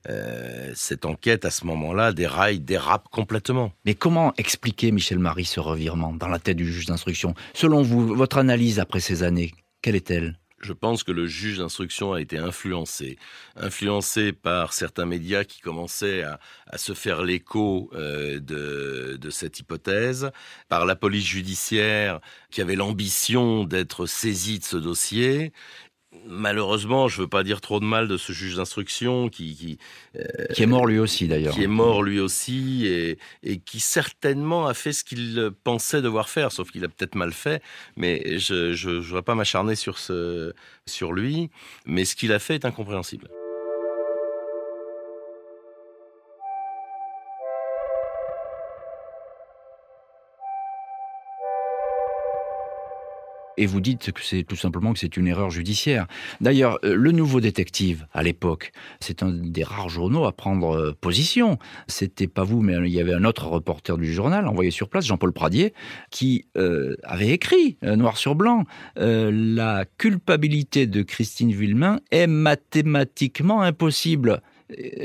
Euh, 0.08 0.72
cette 0.76 1.06
enquête 1.06 1.44
à 1.44 1.52
ce 1.52 1.66
moment-là 1.66 2.14
déraille, 2.14 2.60
dérape 2.60 3.10
complètement. 3.10 3.74
Mais 3.86 3.96
comment 3.96 4.34
expliquer, 4.38 4.92
Michel 4.92 5.20
Marie, 5.20 5.46
ce 5.46 5.60
revirement 5.60 6.14
dans 6.14 6.30
la 6.30 6.40
tête 6.40 6.56
du 6.56 6.72
juge 6.72 6.86
d'instruction? 6.86 7.34
Selon 7.54 7.82
vous, 7.82 8.16
votre 8.16 8.38
analyse 8.38 8.80
après 8.80 9.02
ces 9.02 9.24
années, 9.24 9.54
quelle 9.82 9.96
est-elle? 9.96 10.40
Je 10.62 10.74
pense 10.74 11.04
que 11.04 11.12
le 11.12 11.26
juge 11.26 11.60
d'instruction 11.60 12.12
a 12.14 12.20
été 12.20 12.38
influencé, 12.38 13.18
influencé 13.56 14.34
par 14.34 14.74
certains 14.74 15.06
médias 15.06 15.46
qui 15.46 15.62
commençaient 15.62 16.24
à, 16.24 16.40
à 16.68 16.78
se 16.78 16.94
faire 16.94 17.24
l'écho 17.24 17.90
euh, 17.94 18.40
de, 18.42 19.18
de, 19.20 19.30
cette 19.30 19.60
hypothèse, 19.60 20.32
par 20.68 20.86
la 20.86 20.98
police 20.98 21.26
judiciaire 21.26 22.20
qui 22.52 22.62
avait 22.62 22.76
l'ambition 22.76 23.64
d'être 23.64 24.06
saisie 24.06 24.60
de 24.60 24.66
ce 24.66 24.76
dossier, 24.76 25.54
malheureusement, 26.26 27.08
je 27.08 27.22
veux 27.22 27.28
pas 27.28 27.44
dire 27.44 27.62
trop 27.62 27.80
de 27.80 27.86
mal 27.86 28.08
de 28.08 28.18
ce 28.18 28.34
juge 28.34 28.56
d'instruction 28.56 29.30
qui 29.30 29.56
qui, 29.56 29.78
euh, 30.18 30.46
qui 30.54 30.64
est 30.64 30.68
mort 30.68 30.86
lui 30.86 31.00
aussi 31.00 31.28
d'ailleurs, 31.28 31.54
qui 31.54 31.64
est 31.64 31.68
mort 31.68 32.04
lui 32.04 32.20
aussi 32.20 32.86
et, 32.88 33.18
et 33.44 33.60
qui 33.60 33.80
certainement 33.80 34.68
a 34.68 34.74
fait 34.74 34.94
ce 34.94 35.04
qu'il 35.04 35.52
pensait 35.64 36.02
devoir 36.02 36.30
faire, 36.30 36.52
sauf 36.52 36.72
qu'il 36.72 36.84
a 36.84 36.88
peut-être 36.88 37.16
mal 37.16 37.32
fait. 37.32 37.62
Mais 37.96 38.38
je 38.40 38.74
je 38.74 38.90
voudrais 38.90 39.22
pas 39.22 39.36
m'acharner 39.36 39.76
sur 39.76 39.98
ce 39.98 40.54
sur 40.86 41.14
lui, 41.14 41.50
mais 41.86 42.06
ce 42.06 42.16
qu'il 42.16 42.32
a 42.32 42.40
fait 42.40 42.56
est 42.56 42.66
incompréhensible. 42.66 43.28
Et 53.60 53.66
vous 53.66 53.82
dites 53.82 54.14
que 54.14 54.24
c'est 54.24 54.44
tout 54.44 54.56
simplement 54.56 54.94
que 54.94 55.00
c'est 55.00 55.18
une 55.18 55.28
erreur 55.28 55.50
judiciaire. 55.50 56.08
D'ailleurs, 56.40 56.80
euh, 56.86 56.96
le 56.96 57.12
nouveau 57.12 57.42
détective 57.42 58.08
à 58.14 58.24
l'époque, 58.24 58.72
c'est 59.02 59.22
un 59.22 59.32
des 59.32 59.64
rares 59.64 59.90
journaux 59.90 60.26
à 60.26 60.32
prendre 60.32 60.78
euh, 60.78 60.98
position. 61.00 61.60
C'était 61.88 62.28
pas 62.28 62.44
vous, 62.44 62.62
mais 62.62 62.76
il 62.78 62.94
y 62.94 63.02
avait 63.02 63.14
un 63.14 63.26
autre 63.26 63.48
reporter 63.48 63.98
du 63.98 64.12
journal 64.14 64.48
envoyé 64.48 64.72
sur 64.72 64.88
place, 64.88 65.06
Jean-Paul 65.06 65.34
Pradier, 65.34 65.74
qui 66.10 66.46
euh, 66.56 66.96
avait 67.04 67.30
écrit 67.30 67.78
noir 67.82 68.18
sur 68.18 68.36
blanc 68.36 68.64
la 68.96 69.86
culpabilité 69.98 70.88
de 70.88 71.02
Christine 71.02 71.52
Villemain 71.52 72.00
est 72.12 72.28
mathématiquement 72.28 73.62
impossible. 73.62 74.42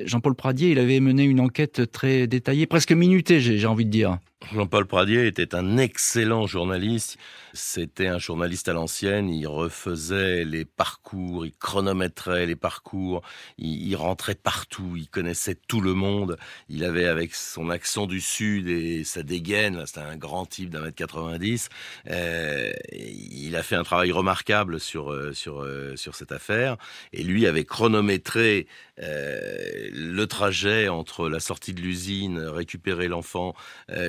Jean-Paul 0.05 0.35
Pradier, 0.35 0.71
il 0.71 0.79
avait 0.79 1.01
mené 1.01 1.25
une 1.25 1.40
enquête 1.40 1.90
très 1.90 2.27
détaillée, 2.27 2.67
presque 2.67 2.93
minutée, 2.93 3.40
j'ai 3.40 3.67
envie 3.67 3.87
de 3.87 3.90
dire. 3.90 4.19
Jean-Paul 4.52 4.87
Pradier 4.87 5.26
était 5.26 5.54
un 5.54 5.78
excellent 5.78 6.46
journaliste. 6.46 7.18
C'était 7.57 8.09
un 8.09 8.18
journaliste 8.18 8.68
à 8.68 8.72
l'ancienne. 8.72 9.28
Il 9.28 9.46
refaisait 9.46 10.44
les 10.44 10.64
parcours, 10.64 11.46
il 11.46 11.52
chronométrait 11.52 12.46
les 12.46 12.57
parcours, 12.57 13.22
il, 13.59 13.94
rentrait 13.94 14.35
partout, 14.35 14.94
il 14.96 15.09
connaissait 15.09 15.54
tout 15.54 15.80
le 15.80 15.94
monde. 15.94 16.37
Il 16.68 16.85
avait 16.85 17.07
avec 17.07 17.33
son 17.33 17.70
accent 17.70 18.07
du 18.07 18.20
sud 18.20 18.68
et 18.68 19.04
sa 19.04 19.22
dégaine, 19.22 19.87
c'était 19.87 20.00
un 20.00 20.16
grand 20.16 20.46
type 20.46 20.70
d'un 20.70 20.80
mètre 20.80 20.96
90. 20.96 21.68
Euh, 22.11 22.72
il 22.90 23.54
a 23.54 23.62
fait 23.62 23.76
un 23.76 23.85
travail 23.85 24.11
remarquable 24.11 24.80
sur 24.80 25.12
euh, 25.12 25.33
sur 25.33 25.62
euh, 25.62 25.94
sur 25.94 26.16
cette 26.16 26.33
affaire. 26.33 26.76
Et 27.12 27.22
lui 27.22 27.46
avait 27.46 27.64
chronométré 27.64 28.66
le 28.96 30.24
trajet 30.26 30.88
entre 30.88 31.28
la 31.28 31.40
sortie 31.40 31.74
de 31.74 31.80
l'usine, 31.80 32.38
récupérer 32.38 33.09
l'enfant 33.09 33.54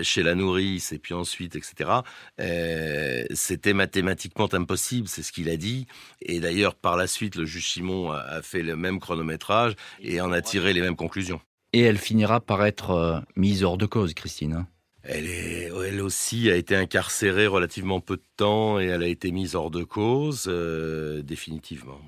chez 0.03 0.21
la 0.25 0.35
nourrice 0.35 0.91
et 0.91 0.99
puis 0.99 1.13
ensuite, 1.13 1.55
etc. 1.55 1.89
Euh, 2.39 3.23
c'était 3.33 3.73
mathématiquement 3.73 4.49
impossible, 4.53 5.07
c'est 5.07 5.23
ce 5.23 5.31
qu'il 5.31 5.49
a 5.49 5.57
dit. 5.57 5.88
Et 6.21 6.39
d'ailleurs, 6.39 6.75
par 6.75 6.97
la 6.97 7.07
suite, 7.07 7.35
le 7.35 7.45
juge 7.45 7.71
Simon 7.71 8.11
a, 8.11 8.17
a, 8.17 8.41
fait 8.41 8.61
le 8.63 8.75
même 8.75 8.99
chronométrage 8.99 9.75
et 10.01 10.21
en 10.21 10.31
a 10.31 10.41
tiré 10.41 10.73
les 10.73 10.81
mêmes 10.81 10.95
conclusions. 10.95 11.41
Et 11.73 11.81
elle 11.81 11.97
finira 11.97 12.39
par 12.39 12.65
être 12.65 12.91
euh, 12.91 13.19
mise 13.35 13.63
hors 13.63 13.77
de 13.77 13.85
cause, 13.85 14.13
Christine. 14.13 14.53
Hein 14.53 14.67
elle, 15.07 15.27
est, 15.27 15.71
elle 15.88 16.01
aussi 16.01 16.49
a 16.49 16.55
été 16.55 16.75
incarcérée 16.75 17.47
relativement 17.47 17.99
peu 17.99 18.17
de 18.17 18.23
temps 18.38 18.79
et 18.79 18.85
elle 18.85 19.03
a 19.03 19.07
été 19.07 19.31
mise 19.31 19.55
hors 19.55 19.71
de 19.71 19.83
cause, 19.83 20.45
euh, 20.47 21.21
définitivement. 21.21 21.99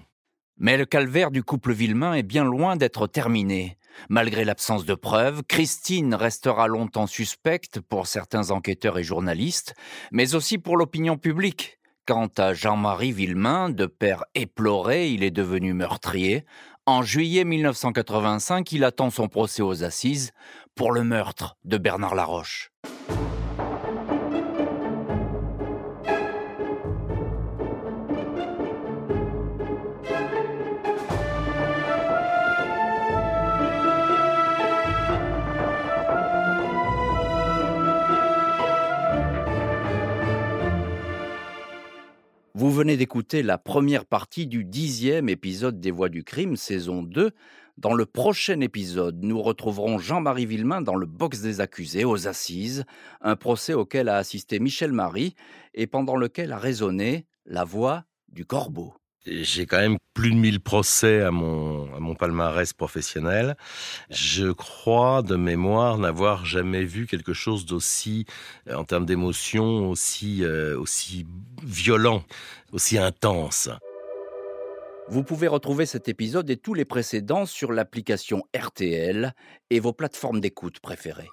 Mais 0.59 0.77
le 0.77 0.85
calvaire 0.85 1.29
du 1.29 1.43
couple 1.43 1.73
Villemain 1.73 2.15
est 2.15 2.23
bien 2.23 2.43
loin 2.43 2.75
d'être 2.75 3.05
terminé. 3.05 3.76
Malgré 4.09 4.45
l'absence 4.45 4.85
de 4.85 4.95
preuves, 4.95 5.43
Christine 5.47 6.15
restera 6.15 6.67
longtemps 6.67 7.07
suspecte 7.07 7.79
pour 7.79 8.07
certains 8.07 8.51
enquêteurs 8.51 8.97
et 8.97 9.03
journalistes, 9.03 9.75
mais 10.11 10.35
aussi 10.35 10.57
pour 10.57 10.77
l'opinion 10.77 11.17
publique. 11.17 11.79
Quant 12.05 12.29
à 12.37 12.53
Jean-Marie 12.53 13.11
Villemain, 13.11 13.69
de 13.69 13.85
père 13.85 14.23
éploré, 14.33 15.09
il 15.09 15.23
est 15.23 15.31
devenu 15.31 15.73
meurtrier. 15.73 16.45
En 16.85 17.01
juillet 17.01 17.43
1985, 17.43 18.71
il 18.71 18.85
attend 18.85 19.09
son 19.09 19.27
procès 19.27 19.61
aux 19.61 19.83
assises 19.83 20.31
pour 20.73 20.93
le 20.93 21.03
meurtre 21.03 21.57
de 21.65 21.77
Bernard 21.77 22.15
Laroche. 22.15 22.71
Vous 42.67 42.73
venez 42.73 42.97
d'écouter 42.97 43.43
la 43.43 43.57
première 43.57 44.03
partie 44.03 44.45
du 44.45 44.65
dixième 44.65 45.29
épisode 45.29 45.79
des 45.79 45.89
Voix 45.89 46.09
du 46.09 46.25
crime, 46.25 46.57
saison 46.57 47.01
2. 47.01 47.31
Dans 47.77 47.93
le 47.93 48.05
prochain 48.05 48.59
épisode, 48.59 49.23
nous 49.23 49.41
retrouverons 49.41 49.99
Jean-Marie 49.99 50.45
Villemain 50.45 50.81
dans 50.81 50.97
le 50.97 51.05
box 51.05 51.39
des 51.39 51.61
accusés 51.61 52.03
aux 52.03 52.27
assises, 52.27 52.83
un 53.21 53.37
procès 53.37 53.73
auquel 53.73 54.09
a 54.09 54.17
assisté 54.17 54.59
Michel 54.59 54.91
Marie 54.91 55.33
et 55.75 55.87
pendant 55.87 56.17
lequel 56.17 56.51
a 56.51 56.57
résonné 56.57 57.25
la 57.45 57.63
voix 57.63 58.03
du 58.27 58.45
corbeau 58.45 58.93
j'ai 59.27 59.65
quand 59.65 59.77
même 59.77 59.97
plus 60.13 60.31
de 60.31 60.35
1000 60.35 60.59
procès 60.59 61.21
à 61.21 61.31
mon, 61.31 61.93
à 61.95 61.99
mon 61.99 62.15
palmarès 62.15 62.73
professionnel. 62.73 63.55
Je 64.09 64.51
crois 64.51 65.21
de 65.21 65.35
mémoire 65.35 65.97
n'avoir 65.97 66.45
jamais 66.45 66.83
vu 66.83 67.07
quelque 67.07 67.33
chose 67.33 67.65
d'aussi, 67.65 68.25
en 68.71 68.83
termes 68.83 69.05
d'émotion, 69.05 69.89
aussi, 69.89 70.43
euh, 70.43 70.79
aussi 70.79 71.25
violent, 71.63 72.23
aussi 72.71 72.97
intense. 72.97 73.69
Vous 75.09 75.23
pouvez 75.23 75.47
retrouver 75.47 75.85
cet 75.85 76.09
épisode 76.09 76.49
et 76.49 76.57
tous 76.57 76.73
les 76.73 76.83
précédents 76.83 77.45
sur 77.45 77.71
l'application 77.71 78.43
RTL 78.55 79.33
et 79.69 79.79
vos 79.79 79.93
plateformes 79.93 80.41
d'écoute 80.41 80.79
préférées. 80.79 81.29